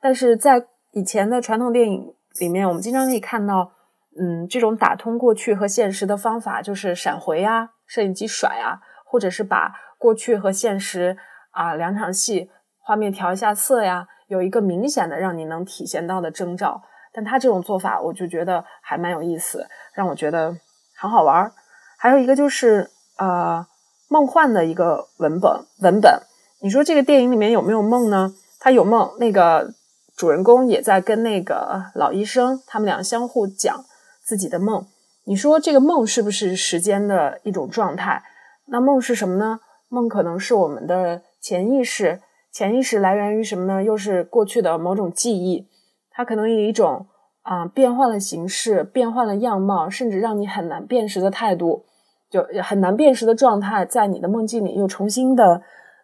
[0.00, 3.72] 但是在以前的传统电影里面，我们经常可以看到。
[4.20, 11.16] 嗯，这种打通过去和现实的方法就是闪回啊，摄影机甩啊，或者是把过去和现实
[11.50, 16.82] 啊两场戏画面调一下色呀，有一个明显的让你能体现到的征兆。
[17.14, 20.56] 但他这种做法，我就觉得还蛮有意思，让我觉得
[20.96, 21.52] 很好玩。
[21.98, 23.66] 还有一个就是呃，
[24.08, 26.22] 梦幻的一个文本文本。
[26.60, 28.34] 你说这个电影里面有没有梦呢？
[28.60, 29.72] 他有梦，那个
[30.16, 33.84] 主人公也在跟那个老医生，他们俩相互讲。
[34.22, 34.86] 自己的梦，
[35.24, 38.22] 你说这个梦是不是时间的一种状态？
[38.66, 39.60] 那梦是什么呢？
[39.88, 42.20] 梦可能是我们的潜意识，
[42.52, 43.82] 潜意识来源于什么呢？
[43.82, 45.68] 又是过去的某种记忆，
[46.10, 47.06] 它可能以一种
[47.42, 51.84] 啊变换了形式、变换了样貌，甚至让你很难辨识的态度，
[52.30, 55.62] 就很难辨识的状态，在你的梦境里又重新的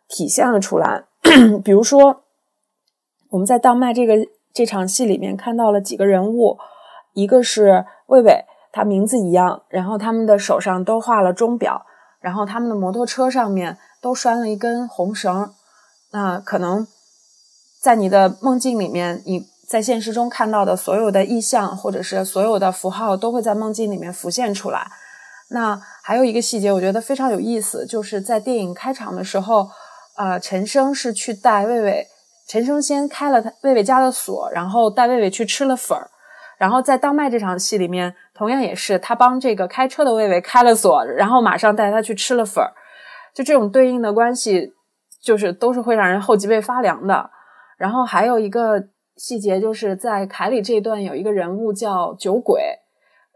[0.09, 1.05] 体现了出来。
[1.65, 2.25] 比如说，
[3.31, 4.15] 我们在当麦这个
[4.53, 6.59] 这场戏里面看到了几个人物。
[7.15, 11.87] 一个是魏魏，他名字一样，然后他们的手上都画了钟表，
[12.21, 15.51] 然后他们的摩托车上面都拴了一根红绳。
[16.11, 16.87] 那可能
[17.83, 24.91] 在你的梦境里面，你在现实中看到的所有的意象或者是所有的符号，都会在梦境里面浮现出来。
[25.51, 29.69] 那还有一个细节，我觉得非常有意思，就是在电影开场的时候，
[30.17, 32.07] 呃，陈升是去带魏魏，
[32.47, 36.11] 陈升先开了他魏魏家的锁，然后带魏魏去吃了粉儿。
[36.59, 42.75] 然后在当麦这场戏里面，同样也是他帮这个开车的魏魏开了锁，然后马上带他去吃了粉儿，
[43.33, 44.75] 就这种对应的关系，
[45.23, 47.31] 就是都是会让人后脊背发凉的。
[47.77, 52.61] 然后还有一个细节，就是在凯里这一段有一个人物叫酒鬼，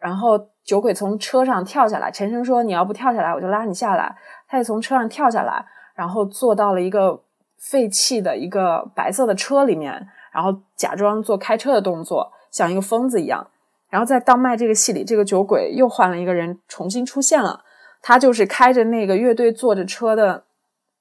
[0.01, 4.17] 然后酒鬼从车上跳下来，陈升说你要不跳下来，我就拉你下来。
[4.49, 7.23] 他也从车上跳下来，然后坐到了一个
[7.57, 12.33] 废弃的一个白色的车里面，然后假装做开车的动作。
[12.53, 13.45] 像一个疯子一样，
[13.89, 17.65] 然后在《当麦》这个戏里，这个酒鬼又换了一个人，重新出现了。
[18.01, 20.45] 他就是开着那个乐队坐着车的，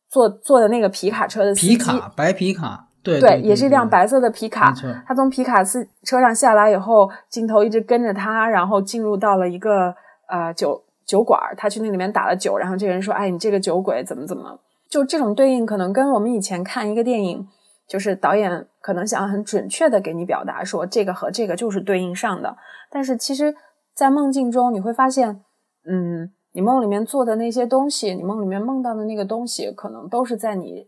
[0.09, 4.73] 坐坐的那个皮卡车的皮卡，白皮卡，对对，也是一辆白色的皮卡。
[5.05, 9.93] 他从皮卡斯车上下来以后，镜头一直跟着他，然后进入到了一个
[10.29, 17.47] 呃酒酒馆，他去那里面打了酒，然后这个人说：“哎，你这个酒鬼怎么怎么？”就这种对应，可能跟我们以前看一个电影。
[17.91, 22.55] 就是导演可能想很准确的给你表达说这个和这个就是对应上的，
[22.89, 23.53] 但是其实，
[23.93, 25.43] 在梦境中你会发现，
[25.85, 30.87] 嗯，你梦里面做的那些东西，你梦里面梦到的那个东西，可能都是在你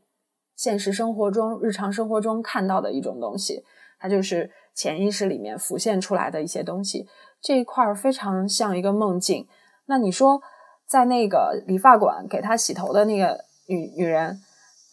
[0.55, 3.65] 现实生活中、日常生活中看到的一种东西，
[3.99, 7.05] 它就是潜意识里面浮现出来的一些东西，
[7.41, 9.45] 这一块儿非常像一个梦境。
[9.87, 10.41] 那你说，
[10.87, 14.39] 在那个理发馆给他洗头的那个女女人，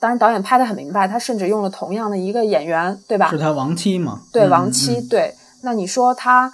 [0.01, 3.31] 当然导演拍的很明白，他甚至用了同样的一个演员，对吧？
[3.31, 4.23] 是他亡妻吗？
[4.33, 4.97] 对，嗯亡妻。
[4.97, 6.51] 嗯对，那你说他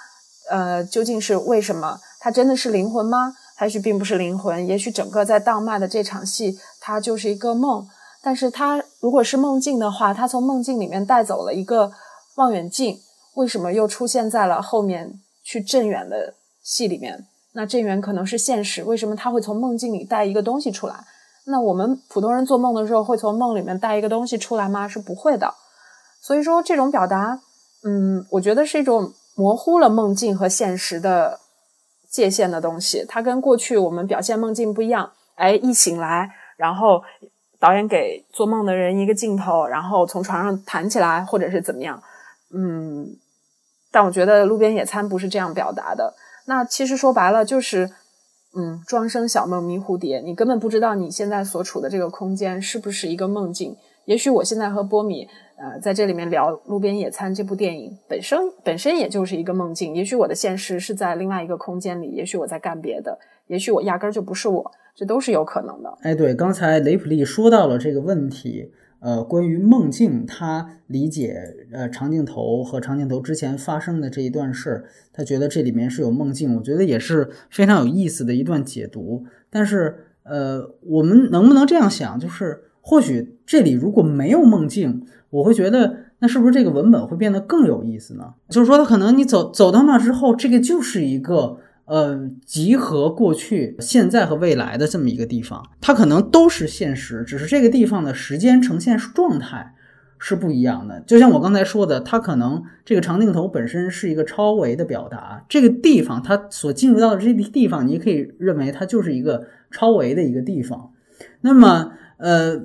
[0.51, 2.01] 呃，究竟是为什么？
[2.19, 3.35] 他真的是灵魂吗？
[3.63, 7.87] 也许并不是灵魂，也许整个在荡麦的这场戏，他就是一个梦。
[8.21, 11.93] 但是他如果是梦境的话，他从梦境里面带走了一个
[12.35, 12.99] 望远镜，
[13.35, 17.27] 为什么又出现在了后面去镇远的戏里面？
[17.53, 21.05] 那镇远可能是现实，为什么他会从梦境里带一个东西出来？
[21.49, 24.89] 那我们普通人做梦的时候会从梦里面带一个东西出来吗？
[24.89, 25.55] 是不会的。
[26.21, 27.41] 所以说这种表达，
[27.85, 31.39] 嗯，我觉得是一种模糊了梦境和现实的
[32.11, 33.05] 界限的东西。
[33.09, 35.13] 它跟过去我们表现梦境不一样。
[35.37, 37.03] 哎，一醒来，然后
[37.61, 42.03] 导演给做梦的人一个镜头，然后从床上弹起来，或者是怎么样。
[42.53, 43.07] 嗯，
[43.93, 46.15] 但我觉得《路边野餐》不是这样表达的。
[46.47, 47.93] 那其实说白了就是，
[48.59, 53.77] 嗯，庄生晓梦迷蝴蝶，你根本不知道你现在所处的这个空间是不是一个梦境。
[54.07, 59.95] 也许我现在和波米，呃，在这里面聊《路边野餐》这部电影本身本身也就是一个梦境。
[59.95, 65.99] 也许我的现实是在另外一个空间里，也许我在干别的，也许我压根儿就不是我，这都是有可能的。
[66.03, 71.37] 哎，对，刚才雷普利说到了这个问题，呃，关于梦境，他理解
[71.73, 79.25] 呃长镜头和长镜头之前发生的这一段事，他觉得这里面是有梦境，我觉得也是非常有意思的一段解读。
[79.51, 88.35] 但是，呃，我们能不能这样想，就是或许这里如果没有梦境，我会觉得那是不是这个文本会变得更有意思呢？
[88.49, 91.59] 就是说，它可能你走走到那之后，这个就是一个。
[91.87, 99.72] 呃，集合过去、现在和未来的这么一个地方，它可能都是现实，只是这个地方的时间呈现状态
[100.18, 101.01] 是不一样的。
[101.07, 110.90] 就像我刚才说的，它可能这个长镜头本身是一个超维的表达，这个地方它所进入到的这个地方，你可以认为它就是一个超维的一个地方。
[111.42, 112.64] 那么，呃，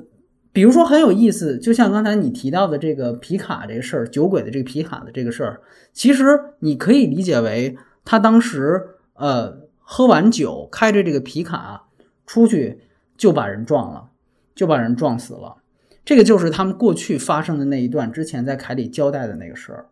[0.51, 5.61] 比如说很有意思，就像刚才你提到的这个皮卡这个事儿，酒鬼的这个皮卡的这个事儿，
[5.93, 6.25] 其实
[6.61, 8.81] 你可以理解为他当时。
[9.13, 11.87] 呃，喝完酒，开着这个皮卡
[12.25, 12.81] 出去，
[13.17, 14.09] 就把人撞了，
[14.55, 15.57] 就把人撞死了。
[16.03, 19.89] 这个就是他们过去发生的那一段，之前在凯里交代的那个事儿。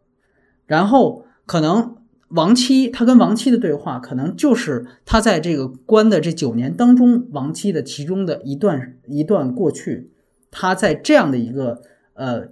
[0.66, 1.98] 然后可能
[2.30, 10.10] 亡妻，他跟亡妻的对话，可能就是他在这个关的这九年当中，亡妻的其中的一段一段过去，
[10.50, 12.48] 他在这样的一个呃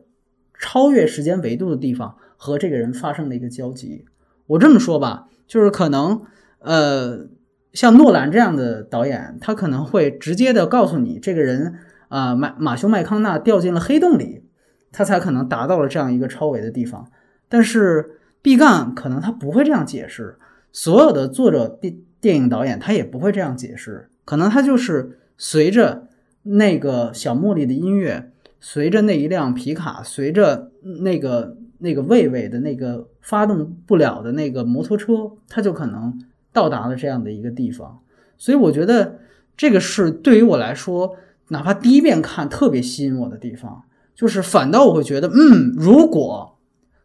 [0.54, 4.06] 超越时间维度的地方和这个人发生了一个交集。
[4.46, 6.22] 我这么说吧，就是可能。
[6.60, 7.28] 呃，
[7.74, 11.76] 像诺兰这样的导演，他可能会直接的告诉你，这个人
[12.08, 14.44] 啊，马马修麦康纳掉进了黑洞里，
[14.92, 17.08] 他才可能达到了这样一个超维的地方。
[17.48, 20.38] 但是毕赣可能他不会这样解释，
[20.72, 26.08] 所有的作者电电影导演他也不会这样解释，可能他就是随着
[26.44, 36.20] 那个小茉莉的音乐，随着那一辆皮卡，随着那个那个魏魏的那个发动不了的那个摩托车，他就可能。
[36.58, 38.00] 到达了这样的一个地方，
[38.36, 39.20] 所以我觉得
[39.56, 41.16] 这个是对于我来说，
[41.50, 43.84] 哪怕第一遍看特别吸引我的地方，
[44.16, 46.58] 就是反倒我会觉得，嗯，如果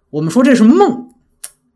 [0.08, 1.10] 我们说这是梦，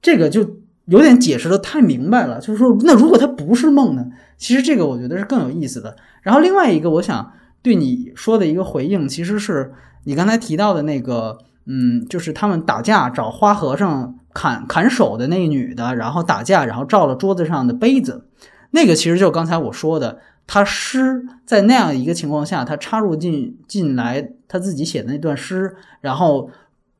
[0.00, 2.40] 这个就有点解释的太明白了。
[2.40, 4.06] 就是说，那如果它不是梦呢？
[4.38, 5.94] 其实这个我觉得是更有意思的。
[6.22, 11.36] 然后另外一个，我想对你说的一个回应，其实是你刚才提到的那个，
[11.66, 14.18] 嗯，就是他们打架找花和尚。
[14.36, 18.26] 砍砍手的那个女的，然后打架，然后照了桌子上的杯子，
[18.72, 26.50] 那个其实就是刚才我说的，他诗在那样一个情况下，他插入进进来他自己写的那段诗，然后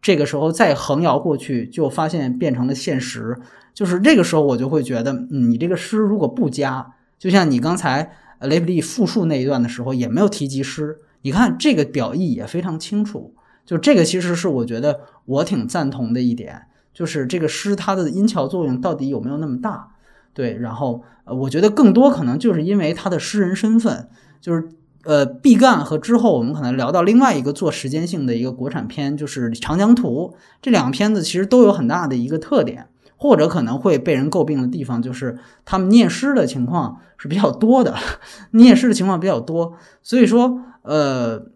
[0.01, 3.37] 这个时候再横摇过去，就发现变成了现实。
[3.75, 13.35] 就是这个时候，我就会觉得，嗯，你这个诗如果不加，就像你刚才雷普利复述那一段的时候，也没有提及诗，你看这个表意也非常清楚。
[13.66, 16.62] 就这个其实是我觉得我挺赞同的一点。
[16.97, 19.88] 就是这个诗它的音桥作用到底有没有那么大？
[20.32, 24.09] 对，然后呃，我觉得更多可能就是因为他的诗人身份，
[24.40, 24.66] 就是
[25.05, 30.34] 呃，毕赣和之后我们可能聊到另外一个做时间性的一个国产片，就是《长江图》。
[30.62, 37.94] 这两个片子其实都有很大的一个特点，或者可能会被人诟病的地方，就是他们念诗的情况是比较多的，
[38.53, 39.74] 念诗的情况比较多。
[40.03, 41.47] 所以说，呃，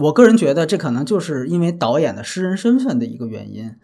[0.00, 3.74] 我个人觉得这可能就是因为导演的诗人身份的一个原因。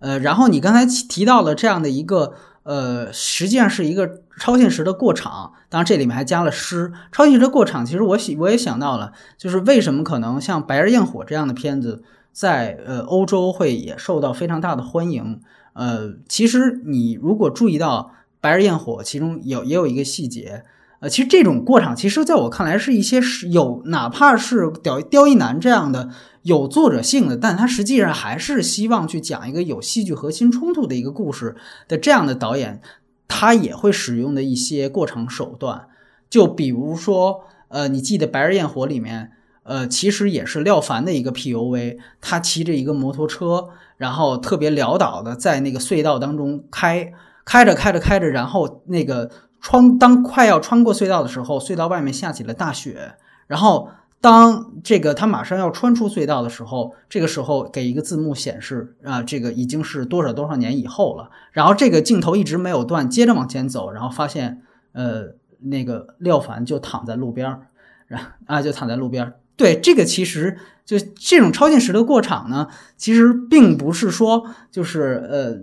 [0.00, 2.34] 呃，然后你刚才提到了这样的一个，
[2.64, 6.92] 呃，实际上是一个超现实的过场，当然这里面还加了诗。
[7.12, 15.40] 超现实的过场，其实我我也想到了，就是为什么可能像《白日焰火》这样的片子在呃欧洲会也受到非常大的欢迎，
[15.74, 20.64] 呃，其实你如果注意到《白日焰火》，其中有也有一个细节，
[21.00, 26.08] 呃，其实这种过场，其实在我看来是一些是有，哪怕是刁刁一男这样的
[26.42, 31.56] 有作者性的，但他实际上还是希望去讲一个有戏剧核心冲突的一个故事
[31.88, 32.80] 的这样的导演，
[33.28, 35.86] 他也会使用的一些过场手段，
[36.28, 39.32] 就比如说，呃，你记得《白日焰火》里面。
[39.62, 43.68] 呃，其实也是廖凡的一个 PUV，他骑着一个摩托车，
[43.98, 47.12] 然后特别潦倒的在那个隧道当中开，
[47.44, 49.30] 开着开着开着，然后那个
[49.60, 53.12] 穿当快要穿过隧道的时候，隧道外面下起了大雪，
[53.46, 53.90] 然后
[54.20, 64.60] 当这个他马上要穿出隧道的时候，这个时候给一个字幕显示啊，这个已经是多少多少年以后了，然后这个镜头一直没有断，接着往前走，然后发现
[64.92, 67.68] 呃那个廖凡就躺在路边儿，
[68.06, 69.34] 然啊就躺在路边儿。
[69.56, 75.54] 对这个其实就这种超现实的过场呢，其实并不是说就是呃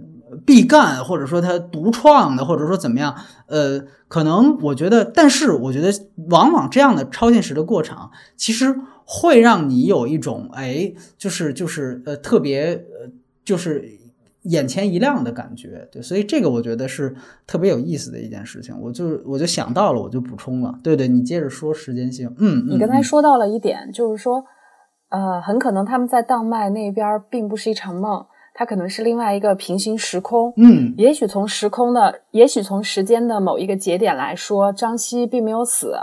[0.46, 3.16] 必干，或者说他独创的，或者说怎么样，
[3.48, 5.92] 呃，可能我觉得，但是我觉得
[6.30, 8.76] 往往这样的超现实的过场，其实
[9.06, 13.12] 会让你有一种哎，就是就是呃特别呃
[13.44, 13.98] 就是。
[14.44, 17.14] 眼前一亮的感觉，对，所以这个我觉得是
[17.46, 20.74] 特别有意思的一件事情，我就我就想到了，我就补充了。
[20.82, 24.46] 对对，你接着说时间性，嗯，你刚才说到了一点，就是说，
[25.10, 28.26] 呃，很可能他们在当麦那边并不是一场梦，
[28.58, 35.94] 它可能是另外一个平行时空，嗯，也许从时空的，也许从时间的某一个节点来说，张希并没有死，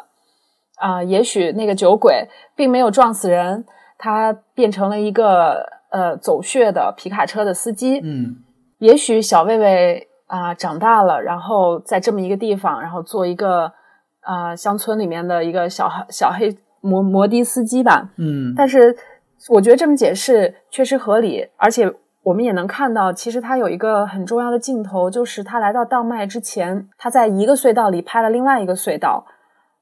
[0.77, 3.65] 啊，也许那个酒鬼并没有撞死人，
[3.99, 5.75] 他变成了一个。
[5.95, 8.35] 呃，走穴的皮卡车的司机，嗯，
[8.81, 13.73] 也许小魏魏啊长大了，然后在这么一个地方，然后做一个
[14.21, 18.97] 啊乡村里面的一个小小黑摩摩的司机吧，嗯，但是
[19.51, 21.89] 我觉得这么解释确实合理，而且
[22.25, 29.25] 我们也能看到，其实他有一个很重要的镜头，就是他来到当麦之前，他在一个隧道里拍了另外一个隧道。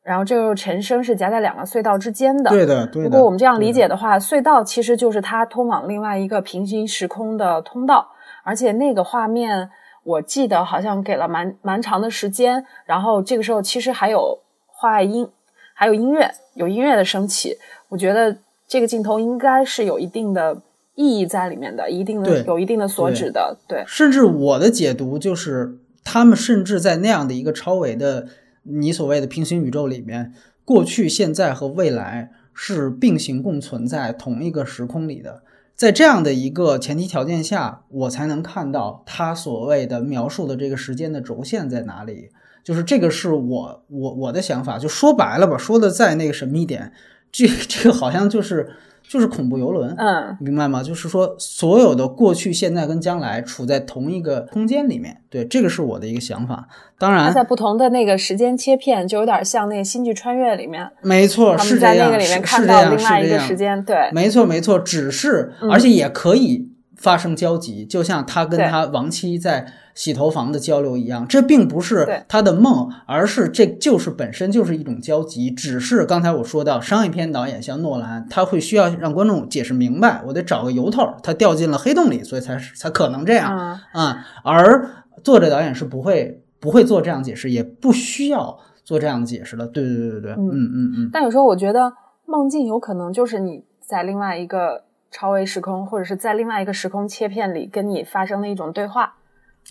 [0.02, 2.50] 然后这个陈升是夹在两个隧道之间的。
[2.50, 3.08] 对的，对的。
[3.08, 8.08] 如果我们这样理解的话，隧道其实就是他通往另外一个平行时空的通道。
[8.42, 9.70] 而且那个画面，
[10.02, 12.66] 我记得好像给了蛮蛮长的时间。
[12.84, 14.36] 然后这个时候其实还有
[14.66, 15.30] 画外音，
[15.72, 17.56] 还有音乐，有音乐的升起。
[17.88, 18.36] 我觉得
[18.66, 20.60] 这个镜头应该是有一定的
[20.94, 23.56] 意义在里面的，一定的有一定的所指的。
[23.66, 23.82] 对。
[23.86, 28.26] 甚至我的解读就是，他们甚至在那样的一个超维的。
[28.64, 30.32] 你所谓的平行宇宙里面，
[30.64, 35.42] 过去、现在和未来是并行共存在同一个时空里的。
[35.74, 42.30] 在这样的一个前提条件下，我才能看到他所谓的描述的这个时间的轴线在哪里。
[42.62, 44.78] 就是这个是我我我的想法。
[44.78, 46.92] 就说白了吧，说的再那个神秘点，
[47.32, 48.70] 这这个好像就是。
[49.06, 50.82] 就是恐怖游轮，嗯，明白吗？
[50.82, 56.66] 就是说，所有的过去、现在跟将来处在同一个空间里面，对，这个是我的一个想法。
[56.98, 69.66] 当然，在不同的那个时间切片，就有点像那个《星际穿越》里面，没错，是在那个里面看到另外一个时间，对，没错，没错，只是，而且也可以发生交集，就像他跟他亡妻在。
[69.94, 75.50] 洗头房的交流一样，这并不是他的梦，而是这就是本身就是一种交集。
[75.50, 84.24] 只是刚才我说到商业片导演像诺兰，他会需要让观众解释明白，我得找个由头，他掉进了黑洞里，所以才才可能这样啊。
[84.42, 84.88] 而
[85.22, 89.66] 作者导演是不会不会做这样解释，也不需要做这样的解释的。
[89.66, 91.10] 对对对对对，嗯嗯嗯。
[91.12, 91.92] 但有时候我觉得
[92.24, 99.16] 梦境有可能就是你在另外一个超维时空，或者是在另外一个时空切片里跟你发生的一种对话。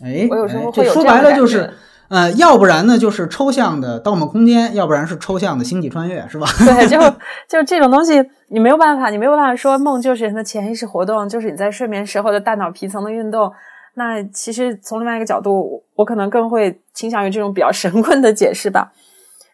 [0.03, 1.71] 哎，我有时候会有说白了就是，
[2.09, 6.47] 呃，要不然呢就是抽象的《盗梦空间》，要不然是抽象的《星际穿越》，是吧？
[6.59, 6.99] 对，就
[7.47, 13.51] 就这种东西，你没有办法，你没有办法说梦就是人的潜意识活动，就是你在睡眠时候的大脑皮层的运动。
[13.93, 18.91] 那其实从另外一个角度，我可能更会倾向于这种比较神棍的解释吧。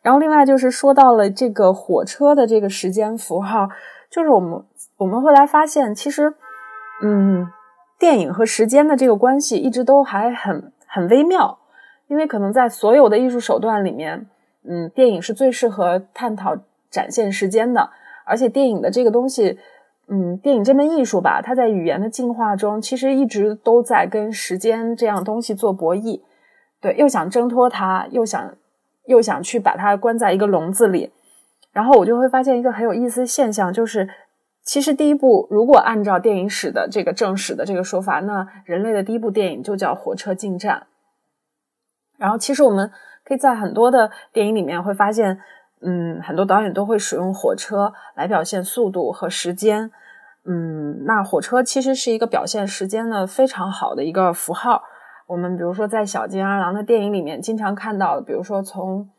[0.01, 3.67] 然后另外就是说到了这个火车的这个时间符号，
[4.09, 4.63] 就是我们
[4.97, 6.33] 我们后来发现，其实，
[7.03, 7.47] 嗯。
[7.99, 11.57] 电影和时间的这个关系一直都还很很微妙，
[12.07, 14.27] 因为可能在所有的艺术手段里面，
[14.63, 16.55] 嗯，电影是最适合探讨
[16.91, 17.89] 展现时间的。
[18.23, 19.57] 而且电影的这个东西，
[20.09, 26.21] 嗯，电影这门艺术吧，它在语言的进化中，其实一直都在跟时间这样东西做博弈。
[26.79, 28.53] 对，又想挣脱它，又想
[29.05, 31.11] 又想去把它关在一个笼子里。
[31.71, 34.07] 然后我就会发现一个很有意思的现象，就是。
[34.67, 40.79] 其实第一部，如果按照电影史的这个正史的这个说法，那人类的第一部电影就叫《火车进站》。
[42.17, 42.91] 然后，其实我们
[43.23, 45.39] 可以在很多的电影里面会发现，
[45.79, 49.89] 嗯，很多导演都会使用火车来表现速度和时间。
[50.43, 54.83] 嗯，那火车其实是一个表现时间的非常好的一个符号。
[55.27, 59.09] 我们比如说在小金二郎的电影里面经常看到，比如说从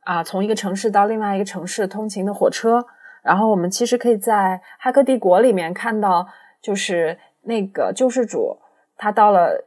[0.00, 2.84] 啊从一个城市到另外一个城市通勤的火车，
[3.28, 6.26] 然后我们其实可以在《骇客帝国》里面看到，
[6.62, 8.56] 就是那个救世主
[8.96, 9.66] 他到了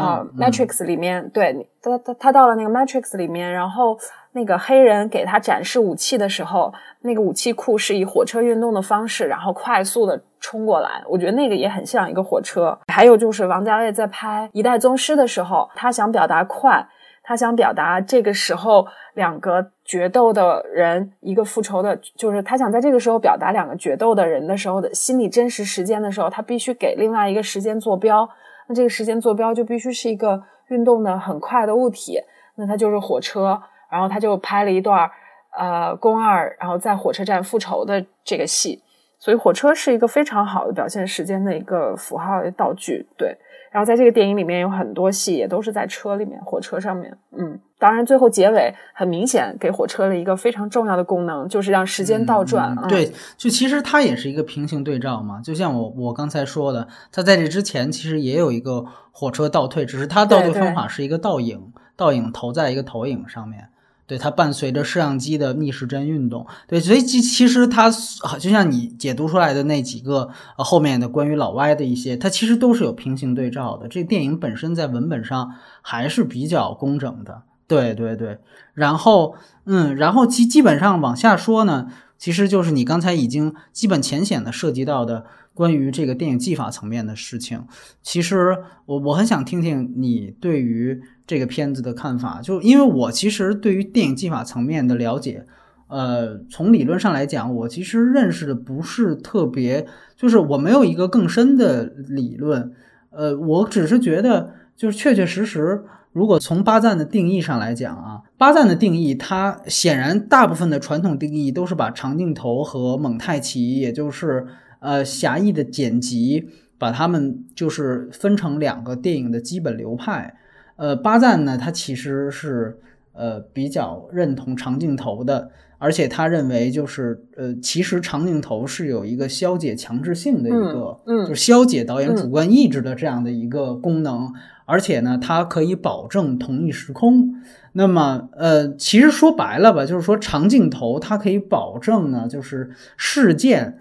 [0.00, 3.98] 啊、Matrix 里面，对他他他到了那个 Matrix 里面，然后
[4.32, 11.02] 那个黑人给他展示武器的时候，那个武器库是以火车运动的方式，然后快速的冲过来。
[11.06, 12.78] 我觉得那个也很像一个火车。
[12.86, 16.86] 还有就是王家卫在拍《一代宗师》的时候，他想表达快，
[17.22, 28.28] 他想表达这个时候两个决斗的人，一个复仇的，就是他想在这个时候表达两个决斗的人的时候的心理真实时间的时候，他必须给另外一个时间坐标。
[28.66, 32.18] 那这个时间坐标就必须是一个运动的很快的物体，
[32.56, 33.62] 那它就是火车。
[33.90, 35.08] 然后他就拍了一段
[35.56, 38.82] 呃宫二，然后在火车站复仇的这个戏。
[39.20, 43.36] 所以火车是一个非常好的表现时间的一个符号道具，对。
[43.74, 47.58] 然后在这个电影里面有很多戏也都是在车里面，火车上面，嗯。
[47.76, 52.72] 当然最后结尾很明显给火车了一个非常重要的功能，就是让时间倒转。
[52.80, 55.40] 嗯对，就其实它也是一个平行对照嘛。
[55.42, 63.68] 就像我我刚才说的，它在这之前其实也有一个火车倒退，只是它倒退方法是一个倒影，倒影投在一个投影上面。
[64.06, 66.46] 对，它伴随着摄像机的逆时针运动。
[66.68, 67.90] 对，所以其其实它
[68.38, 70.28] 就像你解读出来的那几个
[70.58, 73.88] 呃后面的关于老歪的一些，它其实都是有平行对照的。
[73.88, 77.42] 这电影本身在文本上还是比较工整的。
[77.66, 78.38] 对对对，
[78.74, 81.88] 然后嗯，然后基基本上往下说呢，
[82.18, 85.24] 其实就是你刚才已经基本浅显的涉及到的
[85.54, 87.66] 关于这个电影技法层面的事情。
[88.02, 95.46] 其实我我很想听听你对于这个片子的看法，就因为我其实对于电影技法层面的了解，
[95.88, 102.72] 呃，从理论上来讲，我其实认识的不是特别，就是我没有一个更深的理论，
[103.10, 105.82] 呃，我只是觉得就是确确实实。
[106.12, 114.46] 如果从巴赞的定义上来讲啊，巴赞的定义，它显然大部分的传统定义都是把长镜头和蒙太奇，也就是
[114.78, 116.48] 呃狭义的剪辑，
[116.78, 120.36] 把它们就是分成两个电影的基本流派。
[120.76, 122.78] 呃，巴赞呢，他其实是
[123.12, 134.32] 呃比较认同长镜头的，而且他认为就是呃，其实长镜头是有一个消解强制性的一个，嗯嗯就是消解导演主观意志的这样的一个功能。
[134.66, 137.34] 而且呢，它可以保证同一时空。
[137.72, 143.78] 那么，呃，其实说白了吧，就是说长镜头它可以保证呢，就是事件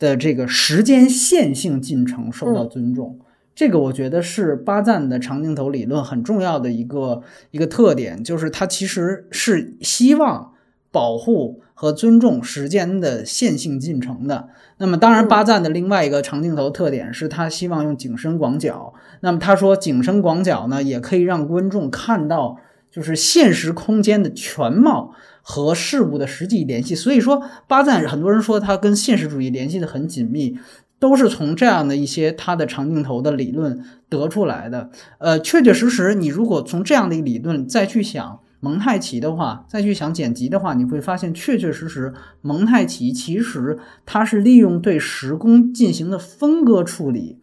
[0.00, 3.20] 的这个时间线性进程受到尊重。
[3.54, 10.52] 这个我觉得是巴赞的长镜头理论很重要的一个一个特点，就是它其实是希望
[10.90, 14.48] 保护和尊重时间的线性进程的。
[14.78, 18.92] 那么，当然，巴赞的另外一个长镜头特点是他希望用景深广角。
[19.20, 22.58] 那么他说，景深广角呢，也可以让观众看到
[22.90, 26.96] 就是现实空间的全貌和事物的实际联系。
[26.96, 30.58] 所以说，巴赞很多人说他跟现实主义联系的很紧密，
[31.04, 34.88] 都是从这样的一些他的长镜头的理论得出来的。
[35.18, 38.40] 呃，确确实实，你如果从这样的理论再去想。
[38.60, 47.38] 蒙太奇的话，再去想剪辑的话，你会发现，确确实实，蒙太奇其实它是利用对时空进行的分割处理，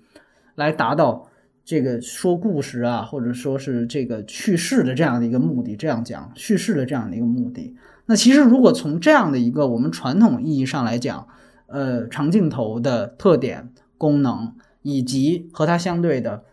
[0.56, 1.28] 来达到
[1.64, 5.76] 这个说故事啊，或者说是这个叙事的这样的一个目的。
[5.76, 7.76] 这样讲，叙事的这样的一个目的。
[8.08, 11.28] 那其实如果从这样的一个我们传统意义上来讲，
[11.72, 16.44] 呃，长镜头的特点、功能，以及和它相对的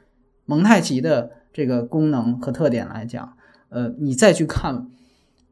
[0.47, 3.37] 蒙太奇的这个功能和特点来讲。
[3.71, 4.75] 呃，你再去看《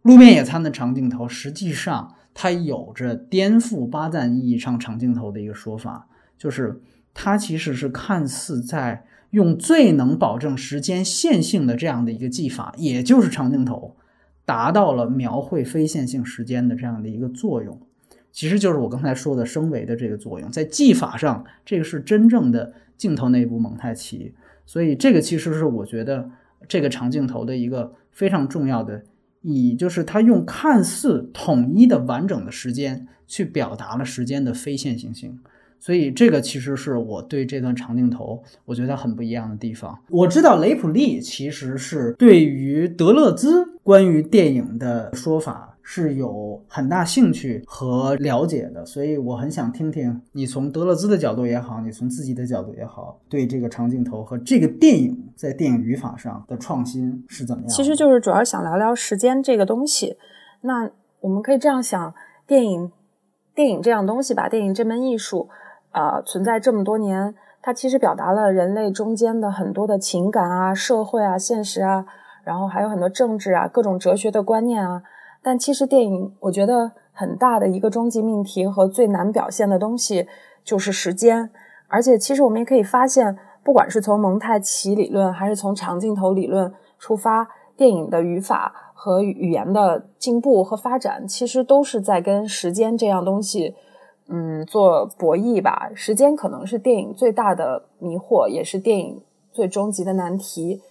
[0.02, 6.08] 路边野餐》的长镜头，实际上它有着颠覆巴赞意义上长镜头的一个说法，
[6.38, 6.80] 就是
[7.12, 13.96] 它其实是看似在用最能保证时间线性的这样的一个技法，也就是长镜头，
[14.46, 17.78] 达到了描绘非线性时间的这样的一个作用。
[18.36, 24.34] 其实就是我刚才说的升维的这个作用，在技法上，这个是真正的镜头内部蒙太奇。
[24.66, 26.30] 所以这个其实是我觉得
[26.68, 27.94] 这个长镜头的一个。
[28.16, 29.02] 非常重要的
[29.42, 35.38] 意义就是，它用看似统一的完整的时间去表达了时间的非线性性，
[35.78, 40.02] 所以这个其实是我对这段长镜头我觉得很不一样的地方。
[40.08, 45.72] 我知道雷普利其实是对于德勒兹关于电影的说法。
[45.88, 57.70] 是有很大兴趣和了解的，所以我很想听听你从德勒兹的角度也好，你从自己的角度也好，对这个长镜头和这个电影在电影语法上的创新是怎么样？
[57.70, 60.16] 其实就是主要想聊聊时间这个东西。
[60.62, 62.12] 那我们可以这样想，
[62.48, 62.90] 电影，
[63.54, 65.48] 电影这样东西吧，电影这门艺术，
[65.92, 67.32] 啊、存在这么多年。
[67.62, 72.06] 它其实表达了人类中间的很多的情感啊、社会啊、现实啊，
[72.46, 75.02] 然后还有很多政治啊、各种哲学的观念啊。
[75.42, 80.28] 但其实电影，我觉得很大的一个终极命题和最难表现的东西
[80.62, 81.50] 就是时间。
[81.88, 93.74] 而且，其实我们也可以发现，不管是从蒙太奇理论，还是从长镜头理论出发，电影的语法和语言的进步和发展，其实都是在跟时间这样东西，
[94.28, 95.90] 嗯，做博弈吧。
[95.94, 99.22] 时间可能是电影最大的迷惑，也是电影
[99.52, 100.82] 最终极的难题。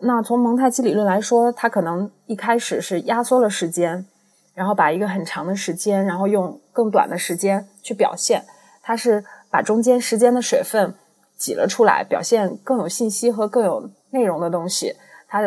[0.00, 4.06] 那从蒙太奇理论来说，它可能一开始是压缩了时间，
[4.54, 8.44] 然后把一个很长的时间，然后用更短的时间去表现，
[8.82, 9.24] 它是。
[9.48, 10.92] 把中间时间的水分
[11.36, 14.96] 挤了出来，表现更有信息和更有内容的东西。
[15.28, 15.40] 它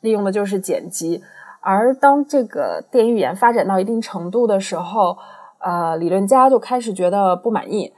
[0.00, 1.22] 利用的就是剪辑。
[1.60, 5.18] 而当这个电影语言发展到一定程度的时候，
[5.58, 7.92] 呃，理论家就开始觉得不满意。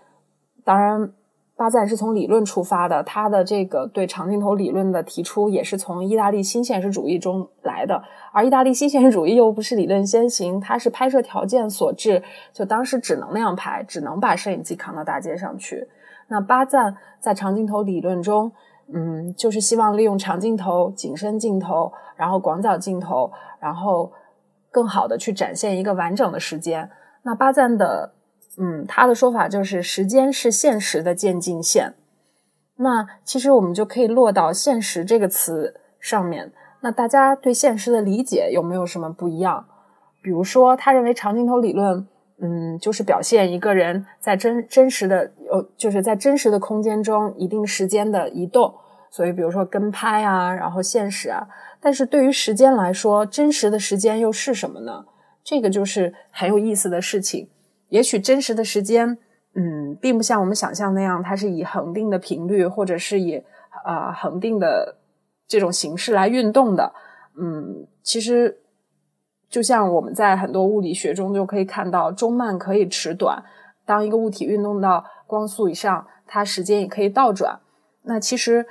[0.64, 1.12] 当然。
[1.56, 8.02] 巴赞是从理论出发的，他的这个对长镜头理论的提出也是从意大利新现实主义中来的。
[8.32, 12.20] 而意大利新现实主义又不是理论先行，它是拍摄条件所致，
[12.52, 15.86] 就当时只能那样拍，只能把摄影机扛到大街上去。
[16.26, 18.50] 那巴赞在长镜头理论中，
[18.92, 23.30] 嗯，就是希望利用长镜头、景深镜头，然后广角镜头，
[23.60, 24.10] 然后
[24.72, 26.90] 更好的去展现一个完整的时间。
[27.22, 28.14] 那巴赞的。
[28.58, 31.94] 嗯，他的说法就是时间是现实的渐进线。
[32.76, 36.52] 那其实我们就可以落到“现实”这个词上面。
[36.80, 39.66] 那大家对现实的理解有没有什么不一样？
[40.22, 42.06] 比如说，他认为长镜头理论，
[42.40, 48.74] 嗯，就是表现一个人在真真实的，呃，就是在真实的空间中一定时间的移动。
[49.10, 51.46] 所以，比如说跟拍啊，然后现实啊。
[51.80, 55.04] 但是对于时间来说，真实的时间又是什么呢？
[55.44, 57.48] 这个就是很有意思的事情。
[57.94, 59.16] 也许真实的时间，
[59.54, 63.40] 嗯，并不像我们想象那样，它是以恒定的频率，或者是以
[63.84, 64.96] 啊恒定的
[65.46, 66.92] 这种形式来运动的。
[67.38, 68.58] 嗯，其实
[69.48, 73.44] 就像我们在很多物理学中就可以看到，中慢可以迟短。
[73.86, 77.60] 当一个物体运动到光速以上，它时间也可以倒转。
[78.02, 78.66] 那其实，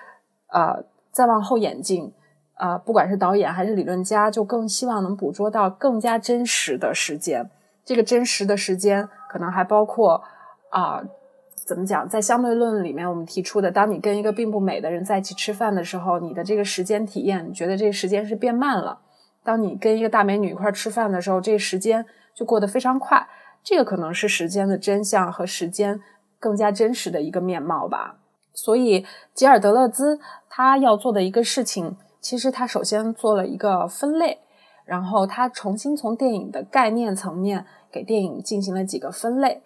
[0.47, 2.11] 呃，再往后演进，
[2.55, 7.49] 啊，不管是导演还是理论家，就更希望能捕捉到更加真实的时间。
[7.85, 10.23] 这个真实的时间可能还包括
[10.69, 11.03] 啊，
[11.65, 12.07] 怎么讲？
[12.07, 18.99] 在相对论里面，我们提出的，当你跟一个并不美的人在一起吃饭的时候，你的这个时间体验，你觉得这个时间是变慢了；
[19.43, 23.27] 当你跟一个大美女一块吃饭的时候，这个时间就过得非常快。
[23.63, 26.01] 这个可能是时间的真相和时间
[26.39, 28.17] 更加真实的一个面貌吧。
[28.53, 30.19] 所以，吉尔德勒兹
[30.49, 34.39] 他要做的一个事情，其实他首先做了一个分类。
[34.85, 39.61] 然后他重新从电影的概念层面给电影进行了几个分类，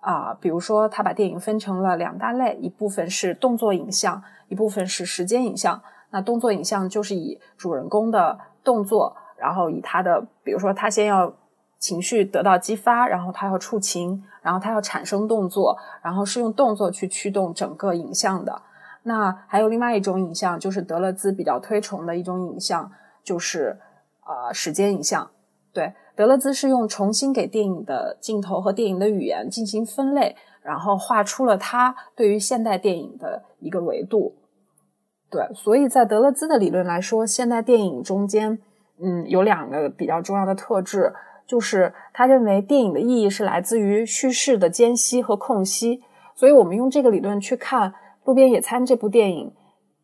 [0.00, 5.82] 啊，比如说他把电影分成了两大类，一部分是动作影像，一部分是时间影像。
[6.10, 11.32] 那动作影像就是以主人公的动作，然后以他的，比如说他先要
[11.78, 18.62] 情绪得到激发，然后他要触情，然后他要产生动作，然后是用动作去驱动整个影像的。
[19.02, 22.90] 那还有另外一种影像，就是德勒兹比较推崇的一种影像，
[23.22, 23.78] 就是。
[24.24, 25.30] 呃，时间影像，
[25.72, 34.36] 对，德勒兹是用重新给电影的镜头和电影的语言进行分类，然后画出了他对于现代电影的一个维度。
[35.28, 38.60] 对，所以在德勒兹的理论来说，现代电影中间，
[39.02, 41.12] 嗯，有两个比较重要的特质，
[41.46, 46.02] 就是他认为电影的意义是来自于叙事的间隙和空隙。
[46.34, 47.90] 所以我们用这个理论去看
[48.24, 49.52] 《路边野餐》这部电影。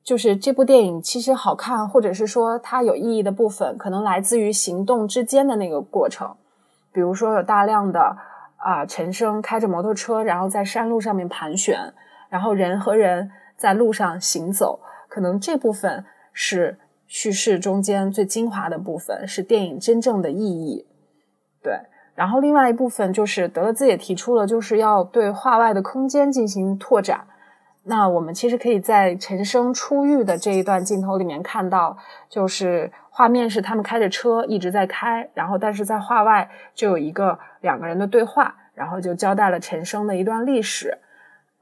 [0.08, 6.34] 就是这部电影其实好看，或者是说它有意义的部分，可能来自于行动之间的那个过程。
[6.94, 8.16] 比如说有大量的
[8.56, 11.92] 啊，陈升开着摩托车，然后在山路上面盘旋，
[12.30, 14.80] 然后人和人在路上行走，
[15.10, 16.02] 可能这部分
[16.32, 20.86] 是叙事中间最精华的部分，是电影真正的意义。
[21.62, 21.78] 对，
[22.14, 27.26] 然后另外一部分就是德勒兹也提出了，就是要对画外的空间进行拓展。
[27.90, 31.96] 那我们其实可以在陈升出狱的这一段镜头里面看到，
[32.28, 40.98] 就是画面是他们开着车一直在开，然后但是在画外就有一个两个人的对话，然后就交代了陈升的一段历史。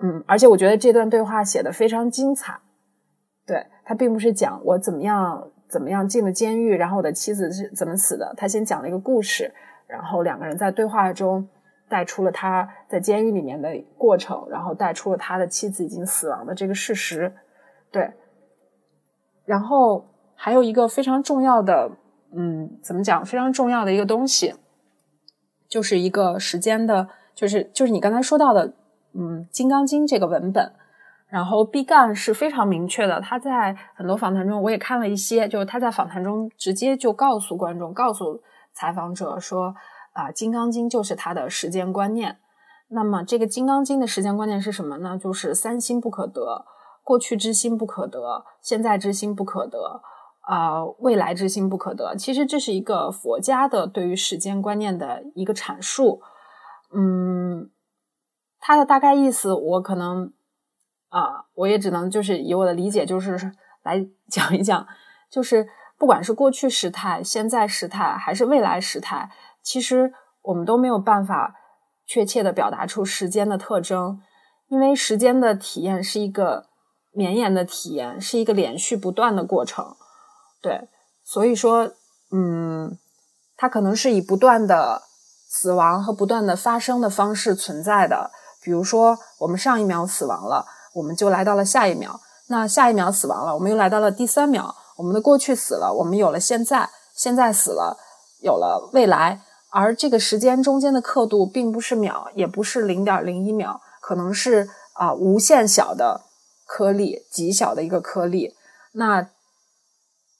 [0.01, 2.59] 嗯，而且我觉得这段对话写的非常精彩。
[3.47, 9.55] 对他并不是讲我怎么样怎么样进了监狱，然后我的妻子是怎么死的，他先讲了一个故事，
[9.87, 11.49] 然后两个人在对话中。
[11.89, 17.32] 带出了他在监狱里面的过程，然后带出了他的妻子已经死亡的这个事实，
[17.91, 18.12] 对。
[19.45, 21.91] 然后还有一个非常重要的，
[22.34, 23.24] 嗯，怎么讲？
[23.24, 24.55] 非常重要的一个东西，
[25.68, 28.74] 就是一个时间的，就是就是你刚才说到的，
[29.14, 30.72] 嗯，《金刚经》这个文本，
[31.28, 39.72] 然后毕赣是非常明确的，他在很多访谈中，我也看了一些，就是他在访谈中直接就告诉观众、告诉采访者说，
[40.17, 42.39] 啊，《金刚经》就是他的时间观念。
[42.89, 45.19] 那么，这个《金刚经》的时间观念是什么呢？
[45.19, 46.64] 就是三心不可得，
[47.05, 50.01] 过去之心不可得，现在之心不可得，
[50.41, 52.17] 啊，未来之心不可得。
[52.17, 56.23] 其实这是一个佛家的对于时间观念的一个阐述。
[56.95, 57.71] 嗯，
[58.61, 60.33] 它的大概意思，我可能。
[61.09, 63.53] 啊，我也只能就是以我的理解，就是
[63.85, 64.87] 来讲一讲，
[65.31, 69.31] 就是不管是过去时态、现在时态，还是未来时态，
[69.67, 70.12] 其实
[70.43, 71.57] 我们都没有办法
[72.07, 74.23] 确切的表达出时间的特征，
[74.69, 76.67] 因为时间的体验是一个
[77.11, 79.97] 绵延的体验，是一个连续不断的过程。
[80.62, 80.89] 对，
[81.25, 81.91] 所以说，
[82.31, 82.97] 嗯，
[83.57, 85.03] 它可能是以不断的
[85.49, 88.31] 死亡和不断的发生的方式存在的。
[88.62, 90.64] 比如说，我们上一秒死亡了。
[90.95, 94.75] 我们就来到了下一秒，那下一秒死亡了，我们又来到了第三秒。
[94.97, 97.99] 我们的过去死了，我们有了现在，现在死了，
[98.41, 99.43] 有了未来。
[99.71, 106.23] 而这个时间中间的刻度，并不是秒，也不是零点零一秒，可能是啊无限小的
[106.67, 108.55] 颗粒，极小的一个颗粒。
[108.93, 109.29] 那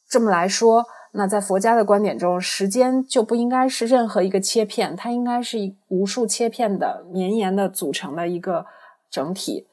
[0.09, 8.66] 这么来说，那在佛家的观点中，时间就不应该是任何一个切片，它应该是一无数切片的绵延的组成的一个
[9.11, 9.66] 整体。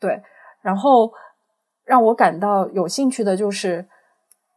[0.00, 0.22] 对，
[0.60, 1.12] 然后
[1.84, 3.86] 让我感到有兴趣的就是，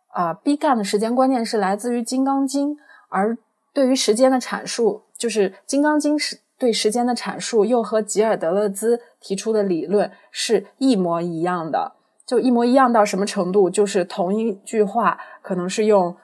[0.10, 2.76] 啊，毕赣的时间观念是来自于《金刚经》，
[3.10, 3.38] 而
[3.74, 11.94] 对于时间的阐述，就是《金刚经》是对时间的阐述，又和吉尔德勒兹提出的理论是一模一样的，
[12.26, 13.70] 就一模一样到什么程度？
[13.70, 16.16] 就是同一句话可能是用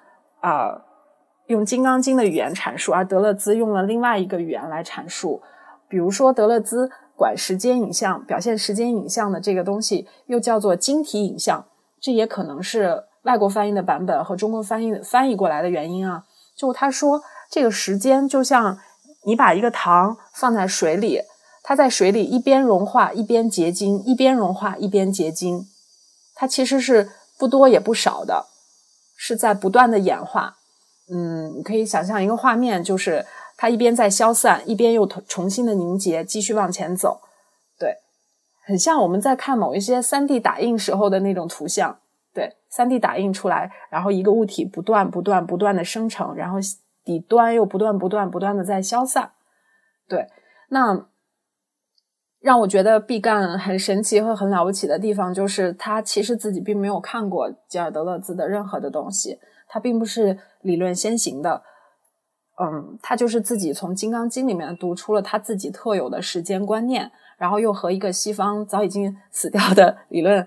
[0.41, 0.83] 啊
[1.47, 5.41] 用《金刚经》的语言阐述，而德勒兹用了另外一个语言来阐述，
[5.87, 6.89] 比如说德勒兹。
[7.17, 11.65] 管时间影像表现时间影像的这个东西，又叫做晶体影像，
[11.99, 16.25] 这也可能是外国翻译的版本和中国翻译翻译过来的原因啊。
[16.55, 17.19] 就他说，
[17.49, 18.79] 这个时间就像
[19.25, 21.21] 你把一个糖放在水里，
[21.63, 25.67] 它在水里一边融化一边结晶，一边融化一边结晶，
[26.35, 28.47] 它其实是不多也不少的，
[29.15, 30.57] 是在不断的演化。
[31.09, 33.25] 嗯，你可以想象一个画面，就是。
[33.59, 37.21] 它一边在消散，一边又重新的凝结，继续往前走。
[37.79, 37.95] 对，
[38.63, 41.97] 很像我们在看某一些三 D 打印时候的那种图像。
[42.35, 46.59] 对，三 D 打印出来，然后一个物体不断、不断、不断的生成，然后
[47.07, 49.31] 底端又不断、不断、不断的在消散。
[50.09, 50.27] 对，
[50.67, 51.07] 那
[52.41, 59.39] 让我觉得毕赣很神奇和很了不起的地方，就是他其实自己并没有看过吉尔德勒兹的任何的东西，
[59.69, 61.63] 他并不是理论先行的。
[62.59, 70.45] 嗯，他就是自己从《金刚经》里面读出了他自己特有的时间观念，然后又和一个西方早已经死掉的理论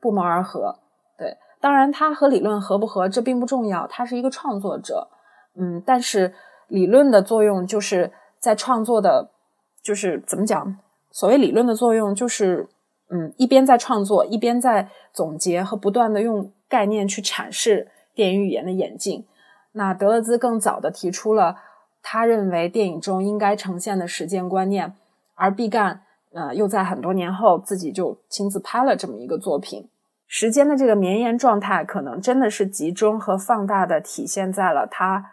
[0.00, 0.78] 不谋而合。
[1.18, 5.08] 对，当然他和理论合不合这并不重要，他是一个创作者。
[5.54, 6.34] 嗯，但是
[6.68, 9.30] 理论的作用就是在创作的，
[9.82, 10.76] 就是怎么讲？
[11.10, 12.68] 所谓理论的作用就是，
[13.08, 19.26] 嗯，一边在创作，一边在总结和不断的用概念去阐释电影语言的演进。
[19.72, 21.56] 那德勒兹更早的提出了
[22.02, 24.94] 他认为电影中应该呈现的时间观念，
[25.34, 26.00] 而毕赣
[26.32, 29.88] 呃又在很多年后自己就亲自拍了这么一个作品。
[30.26, 35.32] 时间的这个绵延状态，可能真的是集中和放大的体现在了他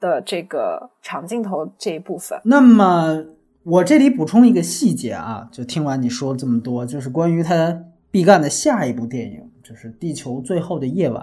[0.00, 2.40] 的这个长镜头这一部分。
[2.44, 3.24] 那么
[3.62, 11.22] 我这里补充一个细节啊，就听完你说这么多，就是关于他毕赣的下一部电影，就是《地球最后的夜晚》。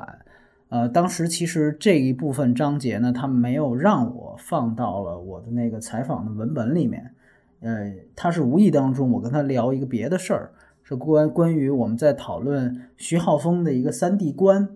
[0.70, 7.14] 呃，当时其实这一部分章节呢，他没有让我放到了我的那个采访的文本里面。
[7.62, 10.52] 呃，他是无意当中我跟他聊一个别的事儿，
[10.82, 14.68] 是关关于我们在讨论徐浩峰的一个三 D 观，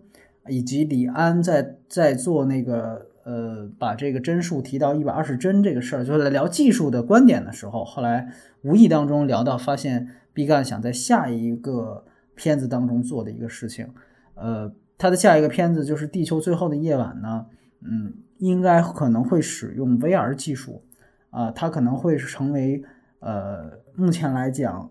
[0.47, 12.05] 以及李安在在做那个呃把这个帧数提到一百二十帧这个事儿，就是在聊技术的观点的时候，后来无意当中聊到，发现毕赣想在下一个
[12.35, 13.89] 片子当中做的一个事情，
[14.35, 14.71] 呃。
[14.99, 17.45] 他的下一个片子就是《地球最后的夜晚》呢，
[17.81, 20.81] 嗯，应该可能会使用 VR 技术，
[21.29, 22.83] 啊，它可能会成为
[23.19, 24.89] 呃，目前来讲，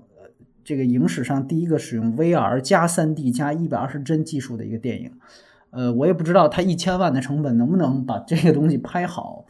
[0.62, 5.10] 这个影史上第一个使用 VR 加 3D 加一百二十帧技术的一个电影，
[5.70, 9.44] 呃，我也不知道它一千万的成本能不能把这个东西拍好，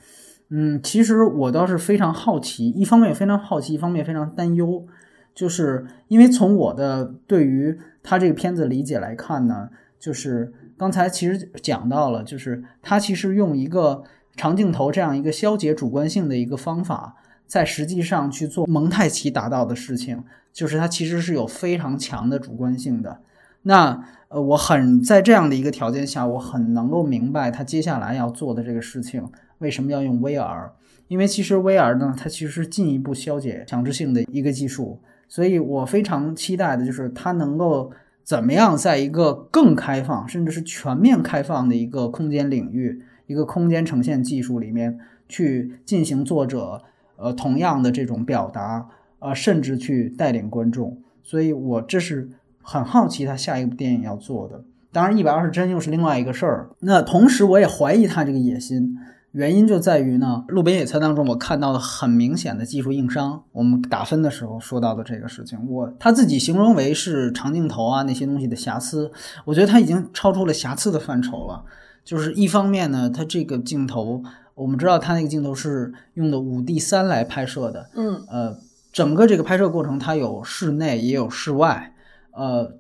[0.51, 4.87] 嗯，其实我倒是非常好奇，一方面非常好奇，一方面非常担忧，
[5.35, 9.69] 就是因为从我的对于他这个片子理解来看呢。
[9.99, 14.05] 就是刚才其实讲到了，就是他其实用一个
[14.37, 23.21] 长镜头这样一个消解主观性的一个方法，在实际上去做蒙太奇达到的事情，就是它其实是有非常强的主观性的。
[23.67, 29.23] 那呃，我很在这样的一个条件下，我很能够明白他接下来要做的这个事情
[29.59, 30.71] 为什么要用 VR，
[31.09, 37.93] 因为其实 VR 呢，它其实是进一步消解强制性的一个技术，所以我非常期待的就是它能够。
[38.27, 44.99] 怎么样，在一个更开放，甚至是全面开放的一个空间领域，一个空间呈现技术里面
[45.29, 46.83] 去进行作者
[47.15, 48.89] 呃同样的这种表达，
[49.21, 51.01] 呃，甚至去带领观众。
[51.23, 52.29] 所以我这是
[52.69, 54.65] 很好奇他下一部电影要做的。
[54.93, 56.71] 当然，一百二十帧又是另外一个事儿。
[56.81, 58.97] 那同时，我也怀疑他这个野心。
[59.33, 63.43] 原因就在于呢，路边野餐当中我看到了很明显的技术硬伤。
[63.53, 69.13] 我们打分的时候说到的这个事情，我他自己形容为是长镜头啊那些东西的瑕疵，
[69.45, 71.63] 我觉得他已经超出了瑕疵的范畴了。
[72.03, 74.23] 就是一方面呢，他这个镜头，
[74.55, 78.57] 我们知道他那个镜头是用的五 D 三来拍摄的，嗯，呃，
[78.91, 81.93] 整个这个拍摄过程它有室内也有室外，
[82.37, 82.79] 呃。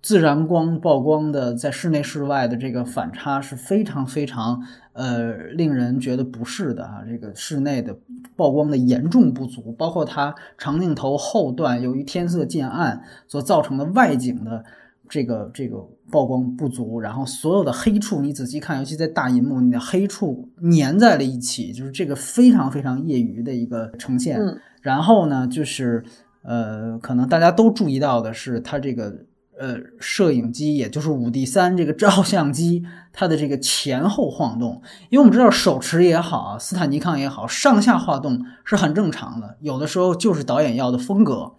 [0.00, 7.02] 自然光曝光的在室内室外的这个反差是非常非常呃令人觉得不适的啊！
[7.04, 7.98] 这个室内的
[8.36, 14.64] 曝光的严重不足，包括它长镜头后段由于天色渐暗所造成的外景的
[15.08, 24.38] 这个这个曝光不足，然后所有的黑处你仔细看，尤其在大银幕，你的黑处粘在了一起，就是这个非常非常业余的一个呈现。
[24.80, 26.04] 然后呢，就是
[26.42, 29.24] 呃，可能大家都注意到的是它这个。
[29.60, 41.54] 呃，摄影机也就是五 D 三这个照相机，它的这个前后晃动，因为我们知道手持也好，斯坦尼康也好，上下晃动是很正常的，有的时候就是导演要的风格。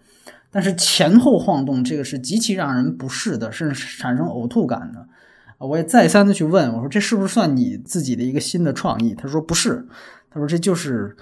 [0.50, 5.06] 但是前后晃动这个是极其让人不适的，甚至产生呕吐感的。
[5.58, 9.14] 我也再三的去问我说，这是不是算你自己的一个新的创意？
[9.14, 9.86] 他说不是，
[10.30, 11.14] 他说这就是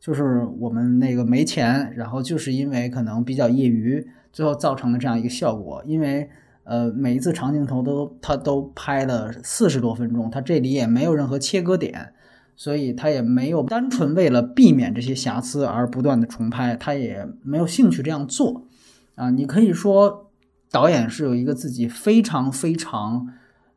[0.00, 4.06] 就是我们那个没钱，然后就是因为可能比较业余。
[4.32, 6.28] 最后造成的这样一个效果，因为
[6.64, 12.12] 呃每一次长镜头都他都拍了四十多分钟，他这里也没有任何切割点，
[12.54, 18.66] 所以他也没有单纯为了避免这些瑕疵而不断的重拍，他也没有兴趣这样做
[19.14, 19.30] 啊。
[19.30, 20.30] 你可以说
[20.70, 23.26] 导演是有一个自己非常非常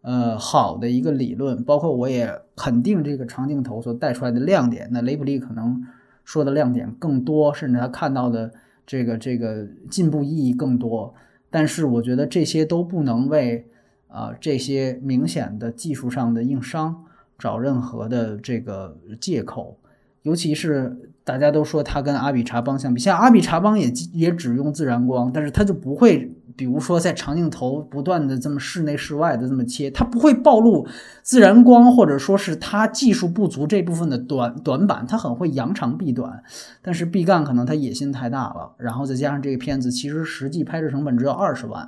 [0.01, 4.89] 呃好的一个理论，包括我也肯定这个长镜头所带出来的亮点。
[4.91, 5.82] 那雷普利可能
[6.30, 8.51] 说的亮点更多，甚至他看到的。
[8.91, 11.13] 这个这个进步意义更多，
[11.51, 13.63] 但是我觉得这些都不能为
[14.07, 17.05] 啊这些明显的技术上的硬伤
[17.38, 19.77] 找任何的这个借口，
[20.23, 26.32] 尤其是大家都说它跟阿比查邦相比，像阿比查邦也也只用自然光，但是它就不会。
[26.60, 30.86] 比如说，在长镜头不断的这么室内室外的这么切，它不会暴露
[31.24, 36.43] 自然光，或者说是它技术不足这部分的短短板，它很会扬长避短。
[36.82, 41.88] 但是毕赣可能他野心太大了，然后再加上这个片子其实实际拍摄成本只有二十万，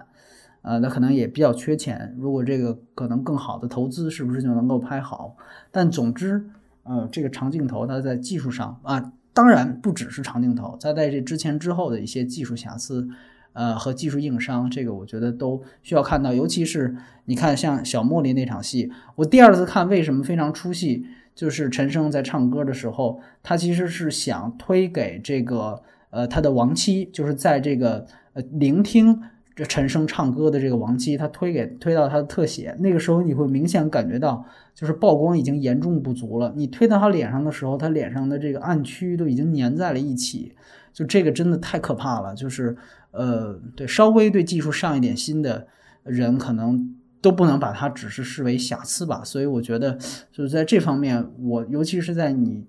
[0.61, 2.15] 呃，那可能也比较缺钱。
[2.17, 5.35] 如果这个可能更好的投资，是不是就能够拍好？
[5.69, 6.45] 但总之，
[6.83, 13.09] 呃，这个长镜头它在技术上啊，当然不只是长镜头，它在这之前之后的一些技术瑕疵。
[13.53, 16.33] 呃，和技术硬伤，这个我觉得都需要看到。
[16.33, 16.95] 尤其是
[17.25, 25.81] 你看，像小茉莉那场戏，我第二次看为什么非常出戏，就是陈升在唱歌的时候，他其实是想推给这个
[26.11, 29.21] 呃他的亡妻，就是在这个呃聆听
[29.53, 36.53] 这陈升唱歌的这个亡妻，他推给推到他的特写，那个时候你会明显感觉到，就是曝光已经严重不足了。
[36.55, 40.53] 你推到他脸上的时候，他脸上的这个暗区都已经粘在了一起，
[40.93, 42.75] 就这个真的太可怕了，就是。
[43.13, 45.67] 呃，对，稍微对技术上一点心的
[46.03, 49.21] 人，可能都不能把它只是视为瑕疵吧。
[49.21, 49.97] 所以我觉得，
[50.31, 52.65] 就是在这方面，我尤其是在你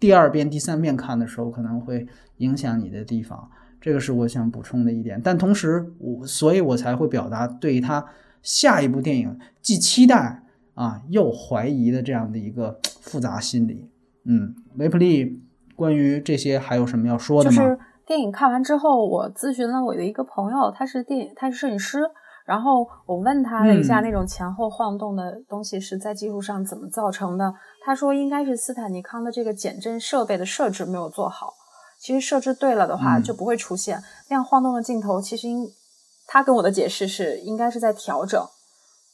[0.00, 2.08] 第二遍、第三遍看的时候，可能会
[2.38, 3.48] 影响你的地方。
[3.80, 5.20] 这个是我想补充的一点。
[5.22, 8.04] 但同时，我所以，我才会表达对他
[8.42, 10.42] 下一部电影既期待
[10.74, 13.88] 啊又怀疑的这样的一个复杂心理。
[14.24, 15.40] 嗯，雷普利，
[15.76, 17.56] 关于这些还有什么要说的吗？
[17.56, 22.02] 就是电影看完之后，我咨询了我的一个朋友，他是电影，他是摄影师。
[22.44, 27.54] 然后我问他了一下，那种前后晃动的东西是在技术上怎么造成的？
[27.82, 31.54] 他说应该是斯坦尼康的这个减震设备的设置没有做好。
[31.98, 35.22] 其实设置对了的话，就不会出现那样晃动的镜头。
[35.22, 35.66] 其实应
[36.26, 38.46] 他跟我的解释是，应该是在调整，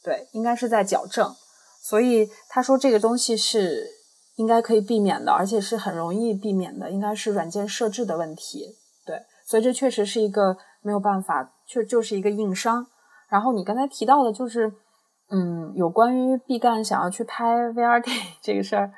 [0.03, 1.33] 对，应该是在矫正。
[1.81, 3.87] 所以他说这个东西是
[4.35, 8.75] 应该可以避免的，而且是很容易避免的，应该是软件设置的问题。
[9.05, 12.87] 对所以这确实是一个没有办法，确就是一个硬伤。
[13.29, 14.73] 然后你刚才提到的，就是
[15.29, 18.91] 嗯，有关于毕赣想要去拍 VR 电影这个事儿，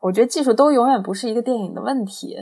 [0.00, 2.36] 我觉得技术都永远不是一个电影的问题。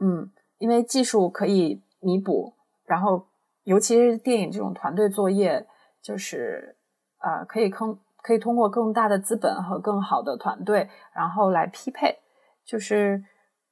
[0.00, 2.54] 嗯，因为技术可以弥补，
[2.84, 3.26] 然后
[3.64, 5.66] 尤其是电影这种团队作业，
[6.02, 6.76] 就是
[7.18, 12.18] 啊、可以坑可以通过更大的资本和更好的团队，然后来匹配。
[12.64, 13.22] 就是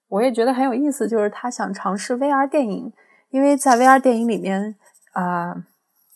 [0.08, 2.92] 我也觉得很有意思，就是他想尝试 VR 电影，
[3.30, 4.76] 因为在 VR 电影里面
[5.12, 5.54] 啊、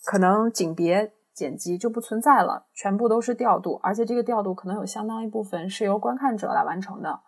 [0.04, 7.20] 可能景别剪辑就不存在了，全部都是调度，而且这个调度可能有相当一部分是由观看者来完成的。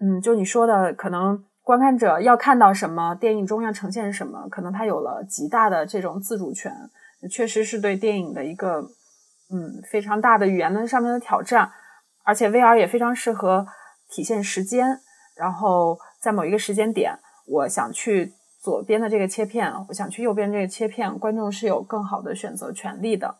[0.00, 6.72] 嗯，就你说的，可能观看者要看到什么，电影中要呈现什么，可能他有了极大的这种自主权，
[7.30, 8.82] 确实是对电影的一个
[9.50, 11.70] 嗯非常大的语言的上面的挑战。
[12.24, 13.66] 而且 VR 也非常适合
[14.10, 15.00] 体现时间，
[15.36, 23.34] 然后在某一个时间点，我想去左边的这个切片，我想去右边这个切片，观众是有更好的选择权利的。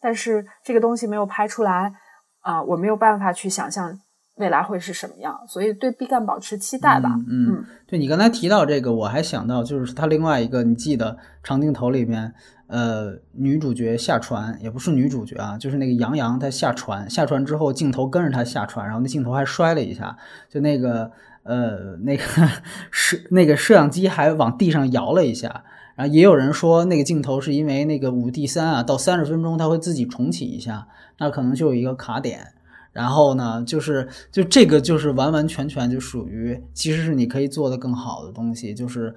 [0.00, 1.94] 但是这个东西没有拍出来
[2.42, 3.98] 啊、我没有办法去想象
[4.34, 7.08] 未来会是什么样，所以对毕赣保持期待吧。
[7.26, 12.34] 嗯嗯，对你刚才提到这个，我还想到就是他另外一个，你记得长镜头里面，
[12.74, 20.18] 呃，女主角下船，也不是女主角啊，就是那个杨洋他下船，下船之后镜头跟着他下船，然后那镜头还摔了一下，
[20.48, 21.08] 就那个
[21.44, 22.24] 呃那个
[22.90, 25.62] 摄那个摄像机还往地上摇了一下。
[25.94, 30.88] 然后也有人说，那个镜头是因为那个五 D 三啊，到三十分钟它会自己重启一下，
[31.20, 32.54] 那可能就有一个卡点。
[32.92, 39.14] 然后呢，就是就这个就是完完全全就属于，其实是你可以做的更好的东西，就是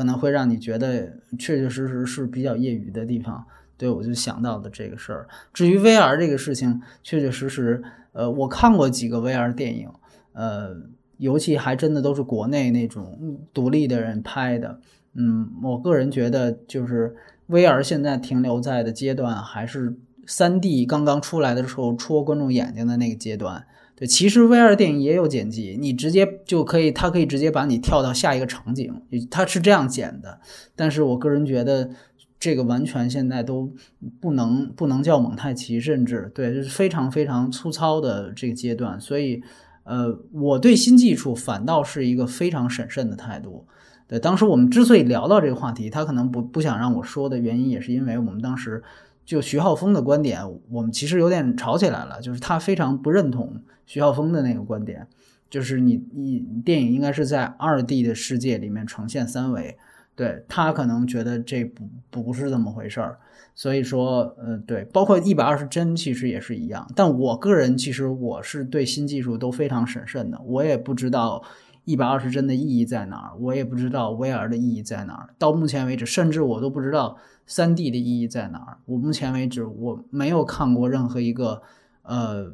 [0.00, 3.44] 可能会让你觉得确确实实是比较业余的地方。
[3.76, 5.28] 对我就想到的这个事儿。
[5.52, 7.82] 至于 VR 这个事情，确确实实，
[8.12, 9.90] 呃，我看过几个 VR 电影，
[10.32, 10.74] 呃，
[11.18, 14.80] 尤其还真的都是国内那种独立的人拍的。
[15.12, 17.14] 嗯，我个人觉得就是
[17.50, 19.94] VR 现在停留在的阶段还是
[20.26, 23.66] 三 D 刚刚出来的时候戳观众眼睛的那个阶段。
[24.00, 28.90] 对，其实 VR 电影也有剪辑，你直接就可以，它可以直接把你跳到下一个场景，
[29.30, 30.40] 它是这样剪的。
[30.74, 31.90] 但是我个人觉得
[32.38, 33.70] 这个完全现在都
[34.18, 38.98] 不能不能叫蒙太奇，甚至对，就是非常非常粗糙的这个阶段。
[38.98, 39.42] 所以，
[39.84, 43.66] 呃，我对新技术反倒是一个非常审慎的态度。
[44.08, 48.82] 对，当时我们之所以聊到这个话题，他可能不不想让我说的原因，也是因为我们当时
[49.24, 50.40] 就徐浩峰的观点，
[50.70, 55.06] 我们其实有点吵起来了，就是他非常不认同徐浩峰的那个观点，
[55.48, 59.76] 就是你你电影应该是在二 D 的世界里面呈现三维，
[60.16, 63.18] 对他可能觉得这不不是这么回事儿，
[63.54, 71.42] 所以说呃对，包括一百二十帧其实也是一样，但我个人其实我是对新技术都非常审慎的，我也不知道。
[71.86, 73.32] 一百二十帧的意义在哪儿？
[73.40, 75.30] 我也不知道 VR 的意义在哪儿。
[75.38, 77.16] 到目前为止，甚至我都不知道
[77.50, 78.78] 三 D 的意义在哪儿。
[78.86, 81.60] 我目前为止，我没有看过任何一个
[82.04, 82.46] 呃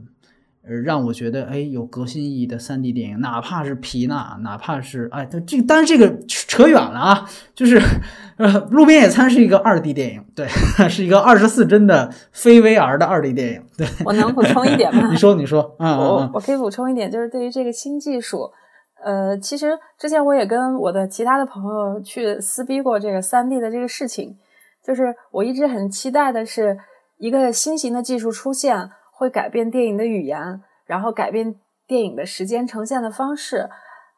[0.67, 7.29] 呃让我觉得哎有革新意义的三 D 电影，哪怕是皮娜，哪怕是哎，这但是这个扯远了啊。
[7.55, 7.79] 就是
[8.39, 10.49] 呃，路边野餐是一个二 D 电影，对，
[10.89, 13.63] 是一个二十四帧的非 VR 的二 D 电影。
[13.77, 15.09] 对，我能补充一点吗？
[15.13, 18.51] 你说，你说，嗯嗯我嗯，我可以补充一点，就是对于这个新技术，
[19.05, 24.37] 呃，其实之前我也跟我的其他的朋友去撕逼过这个三 D 的这个事情，
[24.87, 26.79] 就是我一直很期待的是
[27.19, 31.57] 一个新型的技术出现，会改变电影的语言，然后改变
[31.89, 33.69] 电影的时间呈现的方式，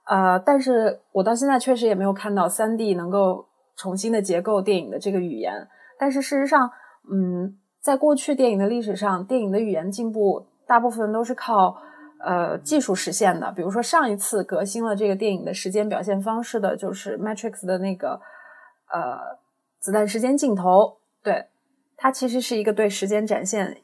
[0.06, 3.46] 呃，但是我到现在确实也没有看到三 D 能够
[3.76, 5.66] 重新的结构电影的这个语言，
[5.98, 6.70] 但是事实上，
[7.10, 11.80] 嗯，在过去电影的历史上，电影的语言进步大部分都是靠
[12.22, 13.50] 呃技术实现的。
[13.52, 18.20] 比如说上一次革新了这个电影的时间表现方式的，就是《Matrix》的那个
[18.92, 19.38] 呃
[19.80, 21.46] 子弹时间镜头，对
[21.96, 23.78] 它其实是一个对时间展现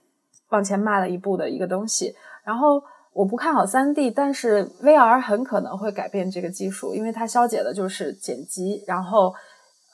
[0.48, 2.14] 往前迈了一步的一个东西。
[2.44, 2.82] 然后
[3.12, 9.32] 我不看好三 D，但是 VR 很可能会改变这个技术，因为它消解的就是剪辑，然后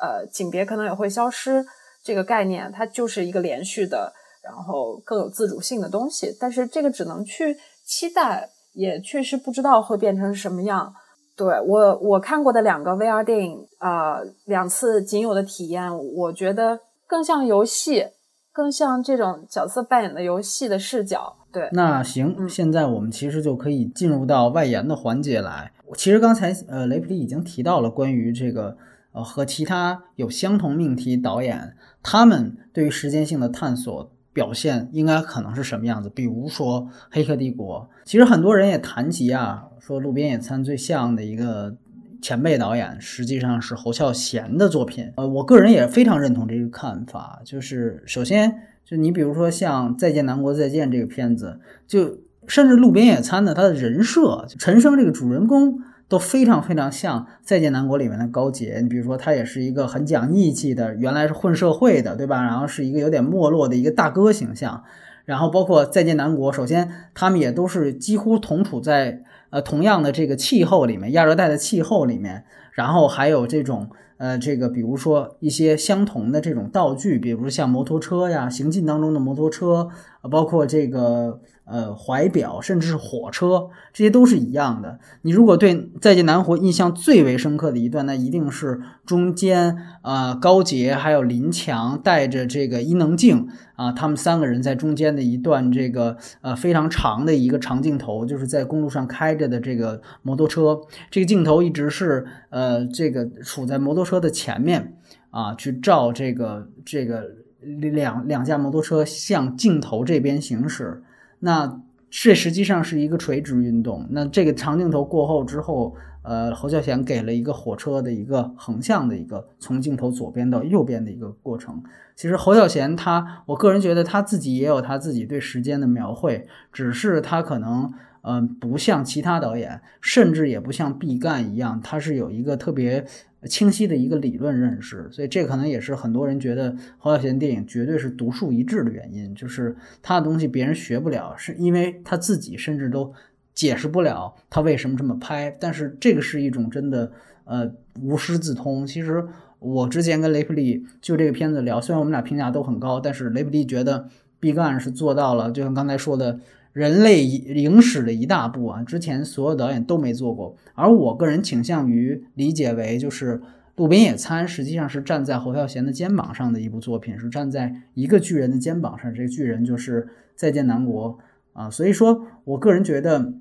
[0.00, 1.64] 呃景别可能也会消失。
[2.02, 6.34] 这个概念它就是一个连续的，然后更有自主性的东西。
[6.40, 10.94] 但是这个只能去期待，也确实不知道会变成什么样。
[11.40, 18.04] 对我我看过的两个 VR 电影，呃，两次仅有的体验，我觉得更像游戏，
[18.52, 21.34] 更像这种角色扮演的游戏的视角。
[21.50, 25.72] 对，那行，嗯现在我们其实就可以进入到外延的环节来。
[25.96, 28.76] 其实刚才呃雷普利已经提到了关于这个
[29.12, 36.10] 呃和其他有相同命题导演他们对于时间性的探索表现应该可能是什么样子。
[36.14, 41.74] 比如说《黑客帝国》，其实很多人也谈及啊，说《路边野餐》最像的一个
[42.22, 45.12] 前辈导演实际上是侯孝贤的作品。
[45.16, 48.62] 呃，我个人也非常认同这个看法，就是首先。
[48.82, 52.18] 就你比如说像《再见南国再见》这个片子，就
[52.48, 55.78] 甚至《路边野餐》呢，他的人设陈升这个主人公，
[56.10, 58.80] 都非常非常像《再见南国》里面的高洁。
[58.82, 62.42] 你比如说，他也是一个很讲义气的，原来是混社会的，对吧？
[62.42, 64.82] 然后是一个有点没落的一个大哥形象。
[65.24, 72.44] 然后包括《再见南国》，首先他们也都是几乎同处在呃同样的这个气候里面，亚热带的气候里面。
[72.72, 79.88] 然后还有这种呃，这个比如说一些相同的这种道具，比如像摩托车呀，行进当中的摩托车，
[80.28, 81.40] 包括这个。
[81.70, 84.98] 呃，怀表甚至是火车，这些都是一样的。
[85.22, 93.46] 你如果对《再见南湖》印象最为深刻的一段，那一定是中间呃高洁还有林强带着这个伊能静
[93.76, 100.80] 啊，他们三个人在中间的一段这个呃非常长的一个长镜头，就是在公路上开着的这个摩托车。
[101.08, 104.96] 这个镜头一直是呃这个处在摩托车的前面
[105.30, 111.04] 啊，去照这个这个两两架摩托车向镜头这边行驶。
[111.40, 114.06] 那这实际上是一个垂直运动。
[114.10, 121.82] 那这个长镜头过后之后，呃，侯孝贤给了一个火车的一个横向的一个从镜头左边到右边的一个过程。
[122.14, 127.92] 其实侯孝贤他，我个人觉得他自己也有他自己对时间的描绘，只是他可能，
[128.22, 133.06] 嗯，不像其他导演，甚至也不像毕赣一样，他是有一个特别。
[133.48, 143.10] 清晰的一个理论认识，所以这可能也是很多人觉得侯孝贤电影绝对是独树一帜的原因，就是他的东西别人学不了，是因为他自己甚至都
[143.54, 145.56] 解释不了他为什么这么拍。
[145.60, 147.12] 但是这个是一种真的
[147.44, 147.70] 呃
[148.02, 148.86] 无师自通。
[148.86, 149.26] 其实
[149.58, 156.40] 我之前跟雷普利就这个片子聊，虽然我们俩评价都很高，但是雷普利觉得毕赣是做到了，就像刚才说的。
[156.72, 160.54] 人类影史的一大步啊，之前所有导演都没做过。
[160.74, 163.38] 而我个人倾向于理解为，就是
[163.74, 169.12] 《路边野餐》实际上是站在侯孝贤的肩膀上的一部作品，是站在一个巨人的肩膀上。
[169.12, 170.02] 这个巨人就是
[170.36, 171.18] 《再见南国》
[171.60, 173.32] 啊，所以说我个人觉得，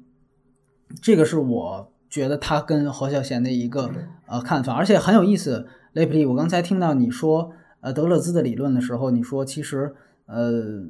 [1.01, 3.91] 这个是我觉得他跟侯孝贤的一个
[4.25, 5.67] 呃看法，而且很有意思。
[5.93, 9.93] 雷普利，我刚才听到你说呃德勒兹的理论的时候，你说其实
[10.25, 10.87] 呃。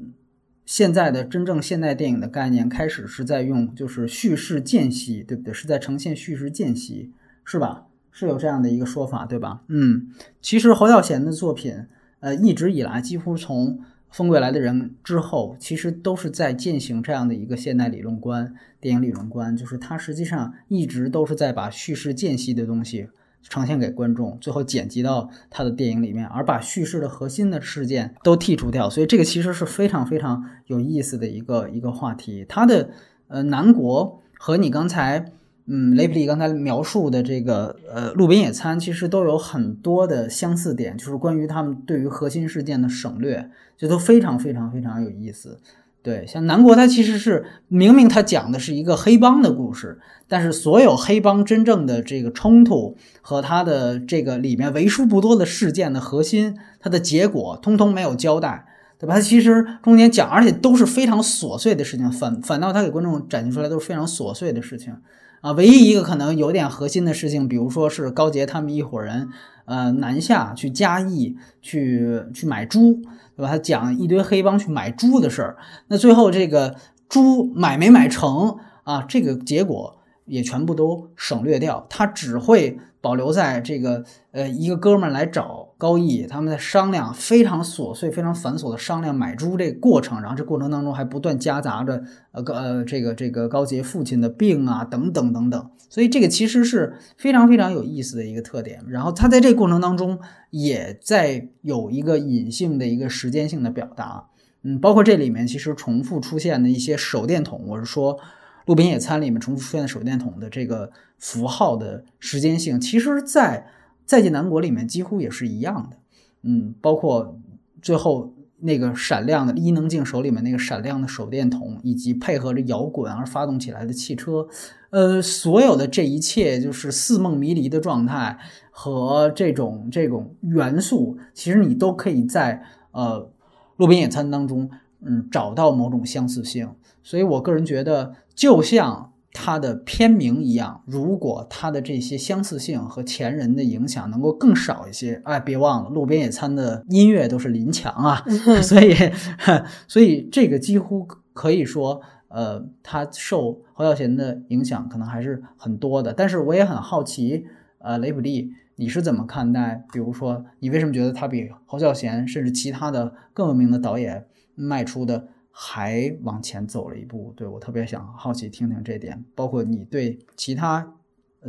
[0.66, 5.52] 现在的真正现代电影的概念开始是在用，就是叙事间隙，对不对？
[5.52, 7.12] 是在呈现叙事间隙，
[7.44, 7.88] 是吧？
[8.12, 9.64] 是有这样的一个说法，对吧？
[9.68, 10.10] 嗯，
[10.44, 11.88] 其实侯孝贤的作品，
[12.20, 13.78] 呃，一直以来几乎从
[14.12, 23.10] 《风归来的人》之后，其实都是在践行这样的一个现代理论观、电影理论观，就是他实际上一直都是在把叙事间隙的东西。
[23.42, 32.46] 呈现给观众，最后剪辑到他的电影里面，而把叙事的核心的事件都剔除掉，所以这个其实是非常非常有意思的一个一个话题。
[32.50, 32.90] 他的
[33.30, 35.32] 呃南国和你刚才
[35.68, 45.58] 嗯雷普利刚才描述的这个呃路边野餐，其实都有很多的相似点，就是关于他们对于核心事件的省略，这都非常非常非常有意思。
[46.02, 58.66] 对，像南国，它其实是明明它讲的是一个黑帮的故事，但是所有黑帮真正的这个冲突和它的这个里面为数不多的事件的核心，它的结果通通没有交代，
[58.98, 59.16] 对吧？
[59.16, 64.96] 它其实中间讲，而且都是非常琐碎的事情，反反倒它给观众展现出来都是非常琐碎的事情
[65.42, 65.52] 啊。
[65.52, 69.28] 唯一一个可能有点核心的事情，比如说是高杰他们一伙人，
[69.66, 73.02] 呃，南下去嘉义去去买猪。
[73.40, 73.52] 对吧？
[73.54, 75.56] 他讲一堆黑帮去买猪的事儿，
[75.88, 76.76] 那最后这个
[77.08, 79.06] 猪买没买成啊？
[79.08, 95.70] 这个结果也全部都省略掉，他只会保留在这个呃一个哥们儿来找高义，他们在商量非常琐碎、非常繁琐的商量买猪这个过程，然后这过程当中还不断夹杂着呃呃这个这个高杰父亲的病啊等等等等。
[95.88, 100.20] 所以这个其实是非常非常有意思的一个特点，然后他在这过程当中
[100.50, 104.26] 也在有一个隐性的一个时间性的表达，
[104.64, 108.18] 嗯，包括这里面其实重复出现的一些手电筒，我是说
[108.66, 113.66] 《路边野餐》里面重复出现的手电筒的这个符号的时间性，其实在
[114.10, 115.98] 《再见南国》里面几乎也是一样的，
[116.42, 117.38] 嗯，包括
[117.82, 118.34] 最后。
[118.62, 124.46] 那个闪亮的伊能静手里面那个闪亮的手电筒，以及配合着摇滚而发动起来的汽车，
[124.90, 128.38] 呃，所有的这一切就是似梦迷离的状态
[128.70, 132.62] 和这种这种元素，其实你都可以在
[132.92, 133.32] 呃
[133.78, 134.70] 路边野餐当中，
[135.06, 136.70] 嗯，找到某种相似性。
[137.02, 139.09] 所以我个人觉得，就像。
[139.32, 148.24] 它的片名一样，如果它的这些相似性和前人的影响能够更少一些，哎，别忘了《路边野餐》的音乐都是林强啊，
[148.62, 148.96] 所以，
[149.88, 156.12] 所以这个几乎可以说，呃，他受侯孝贤的影响可能还是很多的。
[156.12, 157.46] 但是我也很好奇，
[157.78, 159.86] 呃，雷普利，你是怎么看待？
[159.94, 164.26] 比如说，你为什么觉得他比侯孝贤甚至其他的更有名的导演
[164.56, 165.28] 迈出的？
[165.62, 170.94] 还往前走了一步，对我特别想好奇听听这点，包括你对其他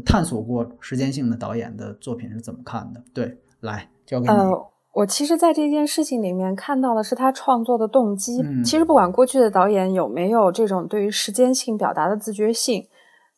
[0.04, 3.00] 探索过时间性的导演的作品是怎么看的？
[3.14, 4.32] 对，来交给你。
[4.32, 4.50] 呃，
[4.94, 8.42] 我其实，在这件事情里面看到的是他创作的动机。
[8.42, 12.88] 嗯其实，不管过去的导演有没有这种对于时间性表达的自觉性，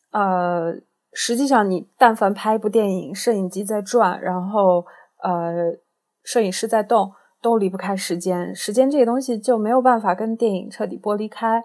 [0.09, 0.73] 呃，
[1.11, 4.83] 实际上你但凡拍一部电影，摄影机在转，然后
[5.21, 5.77] 呃，
[6.23, 7.11] 摄影师在动，
[7.43, 8.55] 都离不开时间。
[8.55, 11.63] 时间这个东西就没有办法跟电影彻底剥离开。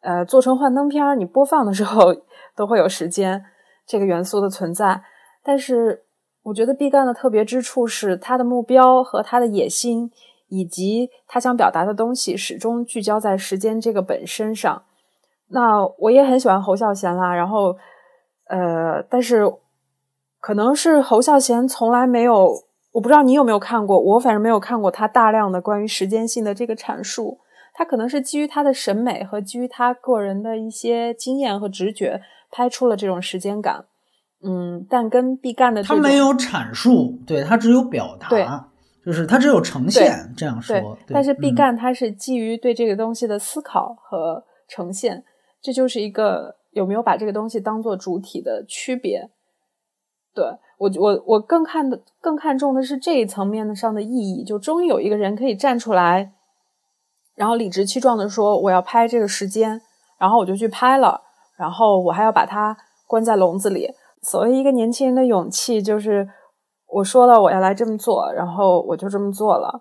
[0.00, 2.14] 呃，做成幻灯片，你播放的时候
[2.56, 3.44] 都会有时间
[3.86, 5.02] 这个元素的存在。
[5.42, 6.04] 但是，
[6.44, 10.10] 我觉得毕赣的特别之处是他的目标和他的野心，
[10.48, 14.82] 以及他想表达的东西，始终聚焦在时间这个本身上。
[15.48, 17.76] 那我也很喜欢侯孝贤啦，然后，
[18.46, 19.52] 呃，但是
[20.40, 27.38] 可能是侯孝贤从来没有，我不知道你有没有看过，我反正没有看过他大量的关于时间性的这个阐述。
[27.74, 32.20] 他可能是基于他的审美和基于他个人的一些经验和直觉，
[32.50, 33.84] 拍出了这种时间感。
[34.42, 38.68] 嗯，但跟毕赣的他没有阐述，对他只有表对达，
[39.04, 40.32] 就是他只有呈现。
[40.36, 45.24] 这样说，但是毕嗯赣他是基于对这个东西的思考和呈现，
[45.60, 49.28] 这就是一个有没有把这个东西当做主体的区别。
[50.34, 50.44] 对
[50.78, 56.32] 我，我我更看的更看重的是这一层面的上的意义，就终于有一个人可以站出来，
[57.34, 59.80] 然后理直气壮的说我要拍这个时间，
[60.18, 61.20] 然后我就去拍了，
[61.56, 62.76] 然后我还要把它
[63.06, 63.92] 关在笼子里。
[64.22, 66.28] 所谓一个年轻人的勇气，就是
[66.86, 69.80] 我说了我要来这么做，然后我就这么做了。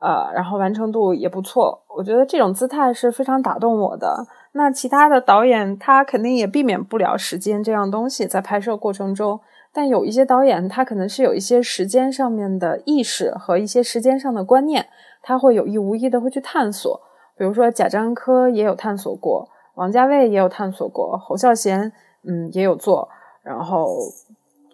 [0.00, 4.26] 呃，然后完成度也不错，我觉得这种姿态是非常打动我的。
[4.52, 9.40] 那其他的导演他肯定也避免不了时间这样东西在拍摄过程中，
[9.78, 14.88] 但有一些导演他可能是有一些时间上面的意识和一些时间上的观念，
[15.22, 17.00] 他会有意无意的会去探索。
[17.36, 21.92] 比如说贾樟柯也有探索过，王家卫也有探索过，侯孝贤
[22.24, 23.08] 嗯也有做，
[23.40, 23.96] 然后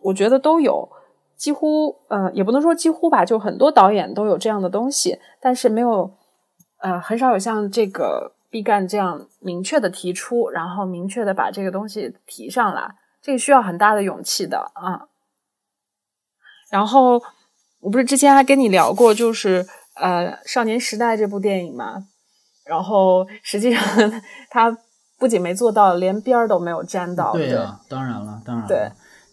[0.00, 0.88] 我觉得都有。
[1.36, 6.10] 几乎呃，也不能说几乎吧，就很多导演都有这样的东西，但是没有
[6.78, 12.88] 呃，很少有像这个毕赣这样明确的提出，然后明确的把这个东西提上来，
[13.24, 15.08] 这个需要很大的勇气的啊。
[16.70, 17.22] 然后
[17.80, 22.06] 我不是之前还跟你聊过，就是呃，《少年时代》这部电影嘛，
[22.66, 23.80] 然后实际上
[24.50, 24.76] 他
[25.18, 27.32] 不仅没做到，连边儿都没有沾到。
[27.32, 28.90] 对呀、当然了，当然了，对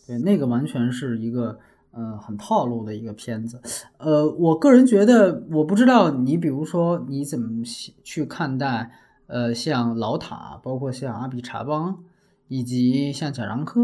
[0.07, 1.59] 对，那个完全是一个
[1.93, 3.61] 嗯、呃很套路的一个片子。
[3.97, 7.63] 呃，我个人觉得，我不知道你，比如说你怎么
[8.03, 8.91] 去看待
[9.27, 12.03] 呃像老塔，包括像阿比查邦，
[12.51, 13.79] 以及像贾樟柯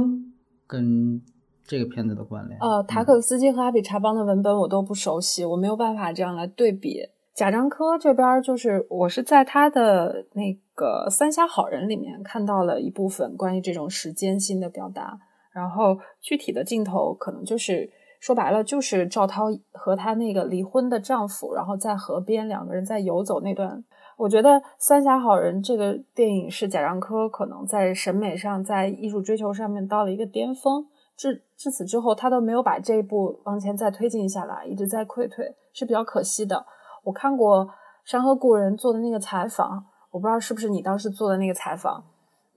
[0.67, 1.21] 跟
[1.63, 2.59] 这个片子的关联。
[2.59, 6.99] 呃，塔嗯可夫斯基和阿比查邦的文本我都不熟悉，我没有办法这样来对比。
[7.33, 15.17] 贾樟柯这边就是我是在他的那个《三峡好人》里面看到了一部分关于这种时间性的表达，
[15.53, 17.89] 然后具体的镜头可能就是
[18.19, 23.85] 说白了就是赵涛和她那个离婚的丈夫，然后在河边两个人在游走那段。
[24.17, 24.49] 我觉得
[24.79, 30.85] 《三峡好人》这个电影是贾樟柯可能在审美上、在艺术追求上面到了一个巅峰。
[31.15, 36.65] 至至此之后，他都没有把这一步往前再推进下来，一直在溃退，是比较可惜的。
[37.03, 37.65] 我看过
[38.05, 42.03] 《山河故人》做的那个采访，我不知道是不是你当时做的那个采访。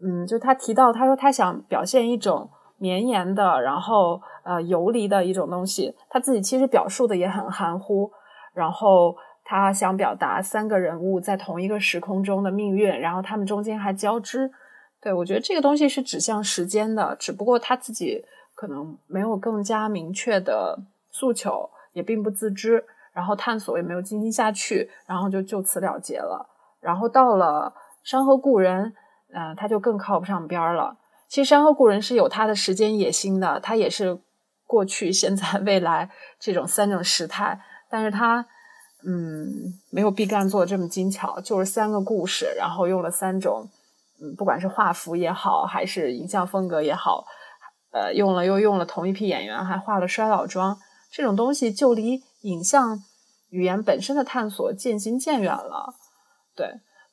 [0.03, 5.95] 嗯，就他提到，他说他想表现一种绵延的，然后呃游离的一种东西。
[6.09, 8.11] 他自己其实表述的也很含糊，
[8.55, 9.15] 然后
[9.51, 14.49] 他想表达三个人物在同一个时空中的命运，然后他们中间还交织。
[15.01, 18.25] 对我觉得这个东西是指向时间的，只不过他自己
[18.55, 20.79] 可能没有更加明确的
[21.11, 22.85] 诉求，也并不自知。
[23.13, 26.49] 然后探索也没有进行下去，然后就就此了结了。
[26.81, 27.75] 然后到了
[28.09, 28.85] 《山河故人》，
[29.35, 30.97] 嗯、他就更靠不上边儿了。
[31.27, 34.17] 其实《山河故人》是有他的时间野心的，他也是
[34.65, 36.09] 过去、现在、未来
[36.39, 37.61] 这种三种时态，
[37.91, 38.47] 但是他
[39.07, 43.69] 嗯没有毕赣做的这么精巧，就是三个故事，然后用了三种
[44.23, 47.25] 嗯，不管是画幅也好，还是影像风格也好，
[47.93, 50.77] 呃，用了又用了同一批演员，还化了衰老妆，
[51.11, 52.99] 这种东西就离影像
[53.51, 55.95] 语言本身的探索渐行渐远了。
[56.55, 56.67] 对，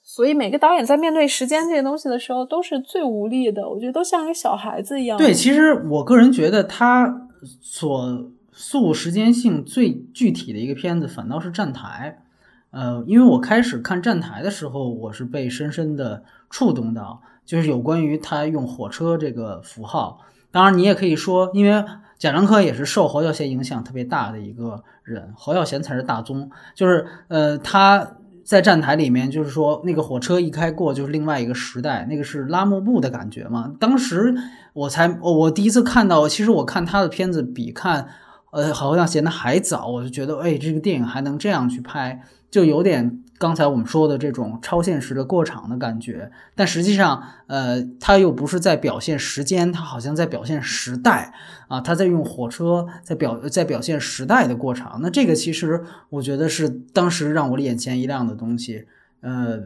[0.04, 3.70] 所以每个导演在面对时间这个东西的时候，都是最无力的。
[3.70, 5.18] 我觉得都像一个小孩子一样。
[5.18, 7.30] 对，其实我个人觉得他
[7.62, 8.06] 所
[8.60, 12.18] 速时间性最具体的一个片子，反倒是《站台》。
[12.72, 20.20] 呃，因为我开始看《站台》的时候，我是被深深的触动到，就是有关于他用火车这个符号。
[20.50, 21.86] 当然，你也可以说，因为
[22.18, 26.50] 贾樟柯也是受侯孝贤影响特别大的一个人，侯孝贤才是大宗。
[26.74, 33.72] 就是呃，他在站台里面，就是说那个火车一开过，就是另外一个时代，那个是拉幕布的感觉嘛。
[33.80, 34.34] 当时
[34.74, 38.08] 我才我第一次看到，其实我看他的片子比看
[38.52, 43.24] 呃好像显得还早，我就觉得哎，这个电影还能这样去拍，就有点。
[43.40, 51.32] 刚才我们说的这种超现实的过场的感觉，但实际上，呃，它又不是在表现时间，它好像在表现时代
[51.68, 55.00] 啊，它在用火车在表在表现时代的过场。
[55.04, 58.88] 那这个其实我觉得是当时让我眼前一亮的东西，
[59.22, 59.60] 呃，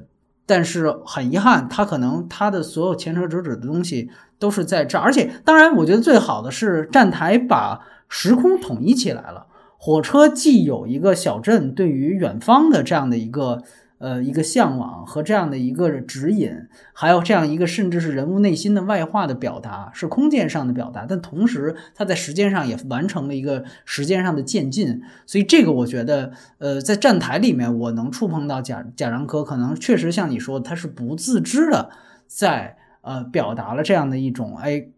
[0.45, 7.79] 但是很遗憾，它可能它的所有前车之指的东西都是在这儿，而且当然，我觉得最好的是站台把
[8.11, 9.47] 时空统一起来了。
[9.77, 13.63] 火车既有一个小镇对于远方的这样的一个
[13.97, 16.51] 呃一个向往和这样的一个指引，
[16.93, 25.01] 还有这样一个甚至是人物内心的外化的表达，是空间上的表达，但同时它在时间上也完成了一个时间上的渐进。
[25.25, 31.89] 所以这个我觉得，呃，在站台里面我能触碰到贾贾樟柯，可能确实像你说，他是不自知的
[32.27, 34.89] 在呃表达了这样的一种哎。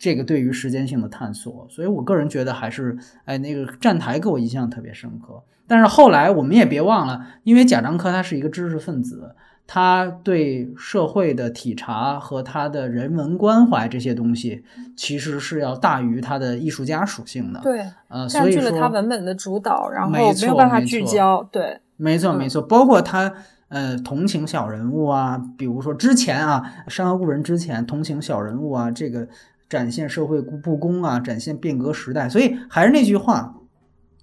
[0.00, 2.96] 这个对于时间性的探索，所以我个人觉得还是，
[3.26, 5.42] 哎，那个站台给我印象特别深刻。
[5.66, 9.36] 但是后来我们也别忘了，因为贾樟柯他是一个知识分子，
[9.66, 14.64] 他对社会的体察和他的人文关怀这些东西，
[14.96, 17.60] 其实是要大于他的艺术家属性的。
[17.60, 21.46] 对，呃，所以说他文本的主导，然后没有办法聚焦。
[21.52, 23.30] 对，没错没错，包括他
[23.68, 29.28] 呃同情小人物啊，比如说之前啊《山河故人》之前同情小人物啊，这个。
[29.70, 33.54] 展现社会不公啊，展现变革时代，所以还是那句话，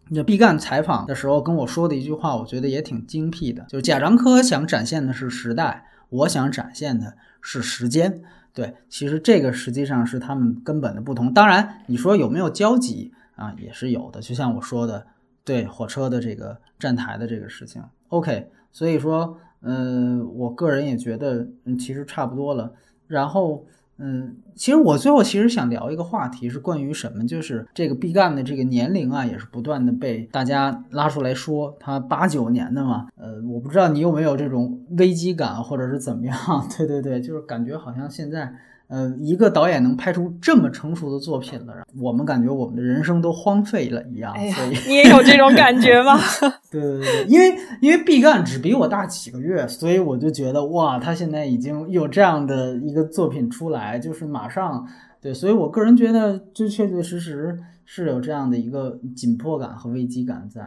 [0.09, 8.21] 那毕赣采访的时候跟我说的一句话，我觉得也挺精辟的，就是贾樟柯想展现的是时代，我想展现的是时间。
[8.53, 11.33] 对，其实这个实际上是他们根本的不同。
[11.33, 14.19] 当然，你说有没有交集啊，也是有的。
[14.19, 15.07] 就像我说的，
[15.45, 18.49] 对火车的这个站台的这个事情，OK。
[18.73, 22.73] 所以说，嗯，我个人也觉得，嗯，其实差不多了。
[23.07, 23.65] 然后。
[23.99, 27.25] 嗯，其实我最后其实想聊一个话题，是关于什么？
[27.25, 33.07] 就是这个毕赣的这个年龄啊，也是不断的被大家拉出来说，他八九年的嘛。
[33.15, 36.37] 呃，我不知道你有没有这种危机感，或者是怎么样？
[36.77, 38.53] 对对对，就是感觉好像现在。
[38.87, 44.33] 呃，一个导演能拍出这么成熟的作品了，我们感觉我们的人生都荒废了一样。
[44.33, 46.17] 所以你也有这种感觉吗？
[46.71, 54.87] 对对对，因为因为毕赣只比我大几个月，所以我就觉得哇，他现在已经有这样的一个作品出来，就是马上
[55.19, 60.61] 对，所以我个人觉得，就确确实实是有这样的一个紧迫感和危机感在。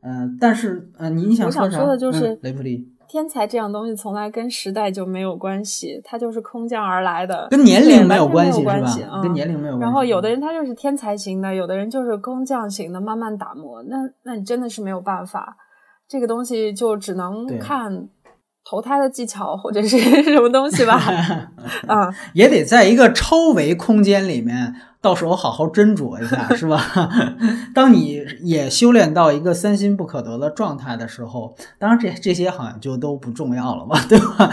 [0.00, 2.88] 嗯，但是呃，你想说的就是雷普利。
[3.08, 9.20] 天才这样东西从来跟时代就没有关系，它就是空降而来的，跟年龄没有关系，是吧？
[9.22, 9.82] 跟年龄没有关系。
[9.82, 13.82] 然后有的人他就是天才型的，有的人就是空降型的，慢慢打磨。
[13.84, 15.56] 那那你真的是没有办法，
[16.08, 18.08] 这个东西就只能看
[18.68, 21.00] 投胎的技巧或者是 什么东西吧。
[21.86, 24.74] 啊，也得在一个超维空间里面。
[25.06, 26.82] 到时候好好斟酌一下， 是吧？
[27.72, 34.50] 当你也修炼到一个三心不可得的状态的时候，当然这这些好像就都不重要了嘛， 对吧？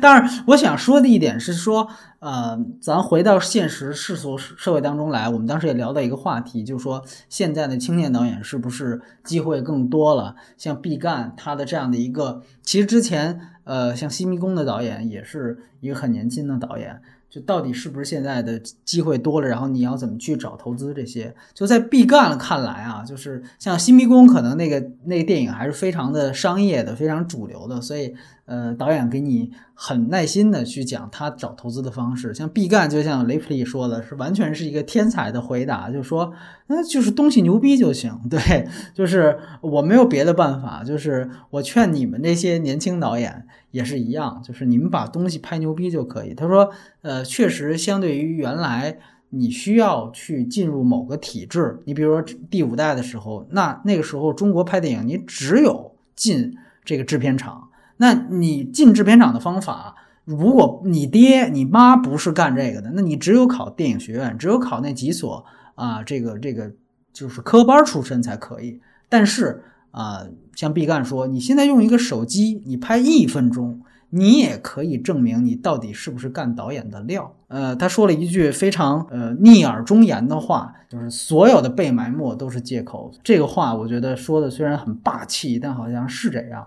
[0.00, 1.88] 当然，我想说的一点是说，
[2.20, 10.36] 呃，咱回到现实世俗社会当中来，我们当时也聊到一个话题，就是说现在的青年导演是不是机会更多了？
[10.56, 17.02] 像毕赣他的这样的一个，其实之前呃，像《西迷宫》的导演也是一个很年轻的导演。
[17.36, 21.34] 就到底是不是现在的机会多了，然后你要怎么去找投资这些？
[21.52, 28.14] 就在毕赣看来啊，就是像《新迷宫》，可能那个那个电影还是非常的商业的，非常主流的，所以。
[28.46, 36.32] 呃，导演给你很耐心的去讲他找投资的方式，像毕赣，就像雷普利说的，是完全是一个天才的回答，就说，
[36.68, 46.32] 那就是东西牛逼就行， 对，就是我没有别的办法，就是我劝你们这些年轻导演也是一样，就是你们把东西拍牛逼就可以。
[46.32, 46.70] 他说，
[47.02, 48.96] 呃，确实相对于原来
[49.30, 57.65] 你需要去进入某个体制，你比如说第五代的时候，那那个时候中国拍电影，你只有进这个制片厂。
[57.98, 59.94] 那你进制片厂的方法，
[60.24, 65.44] 如果你爹你妈不是干这个的，那你只有考电影学院，只有考那几所
[65.74, 66.72] 啊，这个这个
[67.12, 68.80] 就是科班出身才可以。
[69.08, 69.62] 但是
[69.92, 77.32] 啊，像毕赣说，你现在用一个手机，你拍一分钟，你也可以证明你到底是不是干导演的料。
[77.48, 83.12] 呃，他说了一句非常呃逆耳忠言的话，就是所有的被埋没都是借口。
[83.22, 86.66] 这个话我觉得说的虽然很霸气，但好像是这样。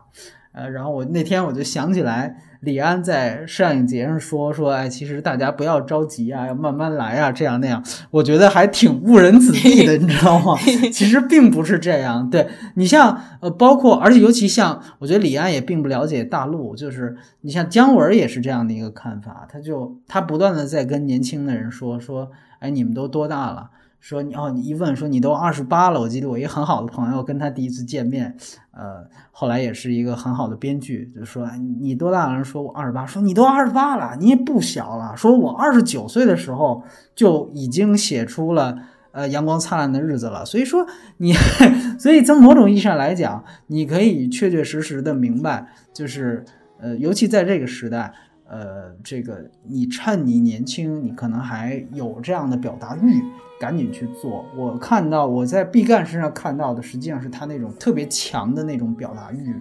[0.51, 10.55] 呃，然后我那天我就想起来，李安在上影节上说说，哎，其实大家不要着急啊，要慢慢来啊，这样那样，我觉得还挺误人子弟的，你知道吗？
[10.91, 12.27] 其实并不是这样。
[12.29, 23.69] 对你像呃，包括而且尤其像，我觉得李安也并不了解大陆，就是你像姜文也是这样的一个看法，他就他不断的在跟年轻的人说说，哎，你们都多大了？
[23.99, 28.35] 说你哦，你一问说你都二十八了，我记得我一个很好的朋友跟他第一次见面，
[28.71, 31.45] 呃，后来也是一个很好的编剧，就说
[31.81, 32.43] 你多大了？
[32.43, 35.15] 说我二十八，说你都二十八了，你也不小了。
[35.17, 36.81] 说我二十九岁的时候
[37.13, 38.77] 就已经写出了
[39.11, 40.45] 呃阳光灿烂的日子了。
[40.45, 41.33] 所以说你，
[41.99, 46.45] 所以从某种意义上来讲，你可以确确实实的明白，就是
[46.79, 48.13] 呃，尤其在这个时代，
[48.47, 53.21] 呃，这个你趁你年轻，你可能还有这样的表达欲。
[53.59, 54.45] 赶紧去做！
[54.55, 59.53] 我看到我在毕赣身上看到的，实际上是他那种特别强的那种表达欲，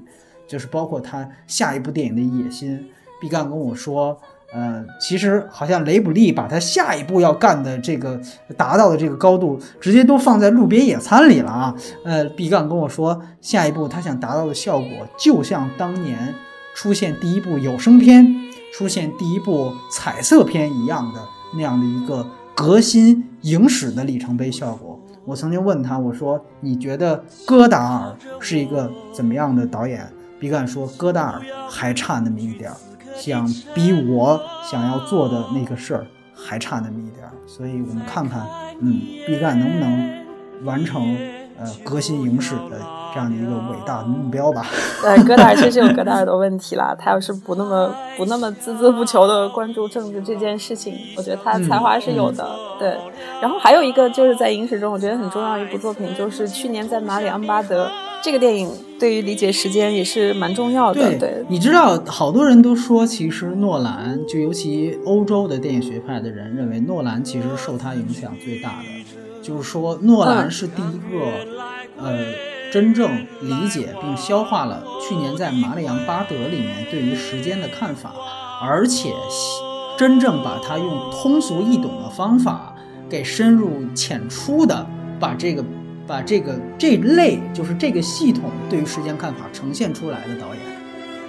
[0.47, 2.89] 就是包括他下一部电影的野心。
[3.21, 4.17] 毕赣跟我说，
[4.55, 8.21] 呃，其实好像雷普利把他下一步要干的这个
[8.57, 11.75] 达到的这个高度，直接都放在路边野餐里了啊。
[12.05, 14.89] 呃，毕赣跟我说，下一步他想达到的效果，
[15.19, 16.33] 就像当年
[16.77, 18.25] 出现第一部有声片、
[18.73, 21.21] 出现第一部彩色片一样的
[21.57, 22.25] 那样的一个。
[22.55, 24.99] 革新影史的里程碑效果。
[25.25, 30.11] 我曾经问他，我说：“你觉得戈达尔是一个怎么样的导演？”
[30.41, 32.77] 毕赣说：“戈达尔还差那么一点儿，
[33.15, 34.41] 想比我
[34.71, 38.47] 想要做的那个事儿还差那么一点儿。”所以，我们看看，
[38.81, 41.17] 嗯，毕赣能不能完成
[41.59, 42.81] 呃革新影史的。
[43.19, 44.65] 这样的一个伟大的目标吧。
[45.03, 46.95] 对，戈达尔确实有戈达尔的问题啦。
[46.99, 52.49] 他要是不那么不那么孜孜不求的关注政治这件事情，我觉得他才华是有的。
[52.79, 52.97] 对。
[53.43, 57.91] 然后还有一个就是在影史中，我觉得很重要的一部作品，就是去年在马里昂巴德
[58.23, 58.71] 这个电影，
[59.01, 61.19] 对于理解时间也是蛮重要的。
[61.19, 71.27] 对，你知道，好多人都说，其实诺兰，就尤其欧洲的电影学派的人认为，诺兰其实受他影响最大的，就是说，诺兰是第一个，
[72.01, 72.58] 呃。
[72.71, 78.13] 真正理解并消化了去年在《马里昂巴德》里面对于时间的看法，
[78.63, 79.13] 而且
[79.97, 82.75] 真正把它用通俗易懂的方法
[83.09, 84.87] 给深入浅出的
[85.19, 85.65] 把这个
[86.07, 90.78] 把这个这类就是这个系统对于时间看法呈现出来的导演。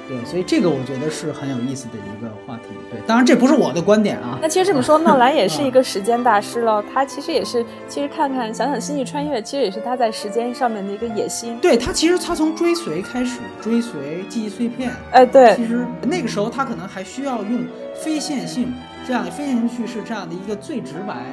[0.09, 2.69] 对，所以这个我觉得是很有意思的一个话题。
[2.89, 4.39] 对，当然这不是我的观点啊。
[4.41, 6.83] 那其实这么说， 诺兰也是一个时间大师了。
[6.91, 11.59] 他其实也是，其实看看想想《星际穿越》，其实也是他在时间上面的一个野心。
[11.59, 14.91] 对他，其实他从追随开始，追随记忆碎片。
[15.11, 15.55] 哎，对。
[15.55, 18.73] 其实那个时候他可能还需要用非线性
[19.05, 21.23] 这样的非线性叙事这样的一个最直白、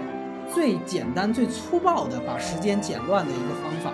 [0.52, 3.90] 最简单、最粗暴的把时间剪乱的一个方法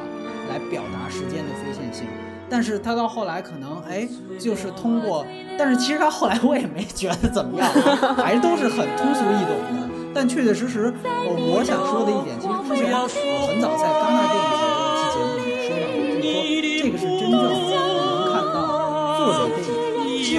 [0.51, 2.09] 来表达时间的非线性。
[2.53, 4.07] 但是他到后来可能哎，
[4.39, 5.25] 就是通过，
[5.59, 7.67] 但是其实他后来我也没觉得怎么样，
[8.15, 9.89] 还都是很通俗易懂的。
[10.15, 13.09] 但确确实实，我我想说的一点，其实之前我
[13.49, 16.37] 很早在戛纳电影节的一期节目里说到，就是说
[16.77, 20.37] 这个是真正能看到作者电影最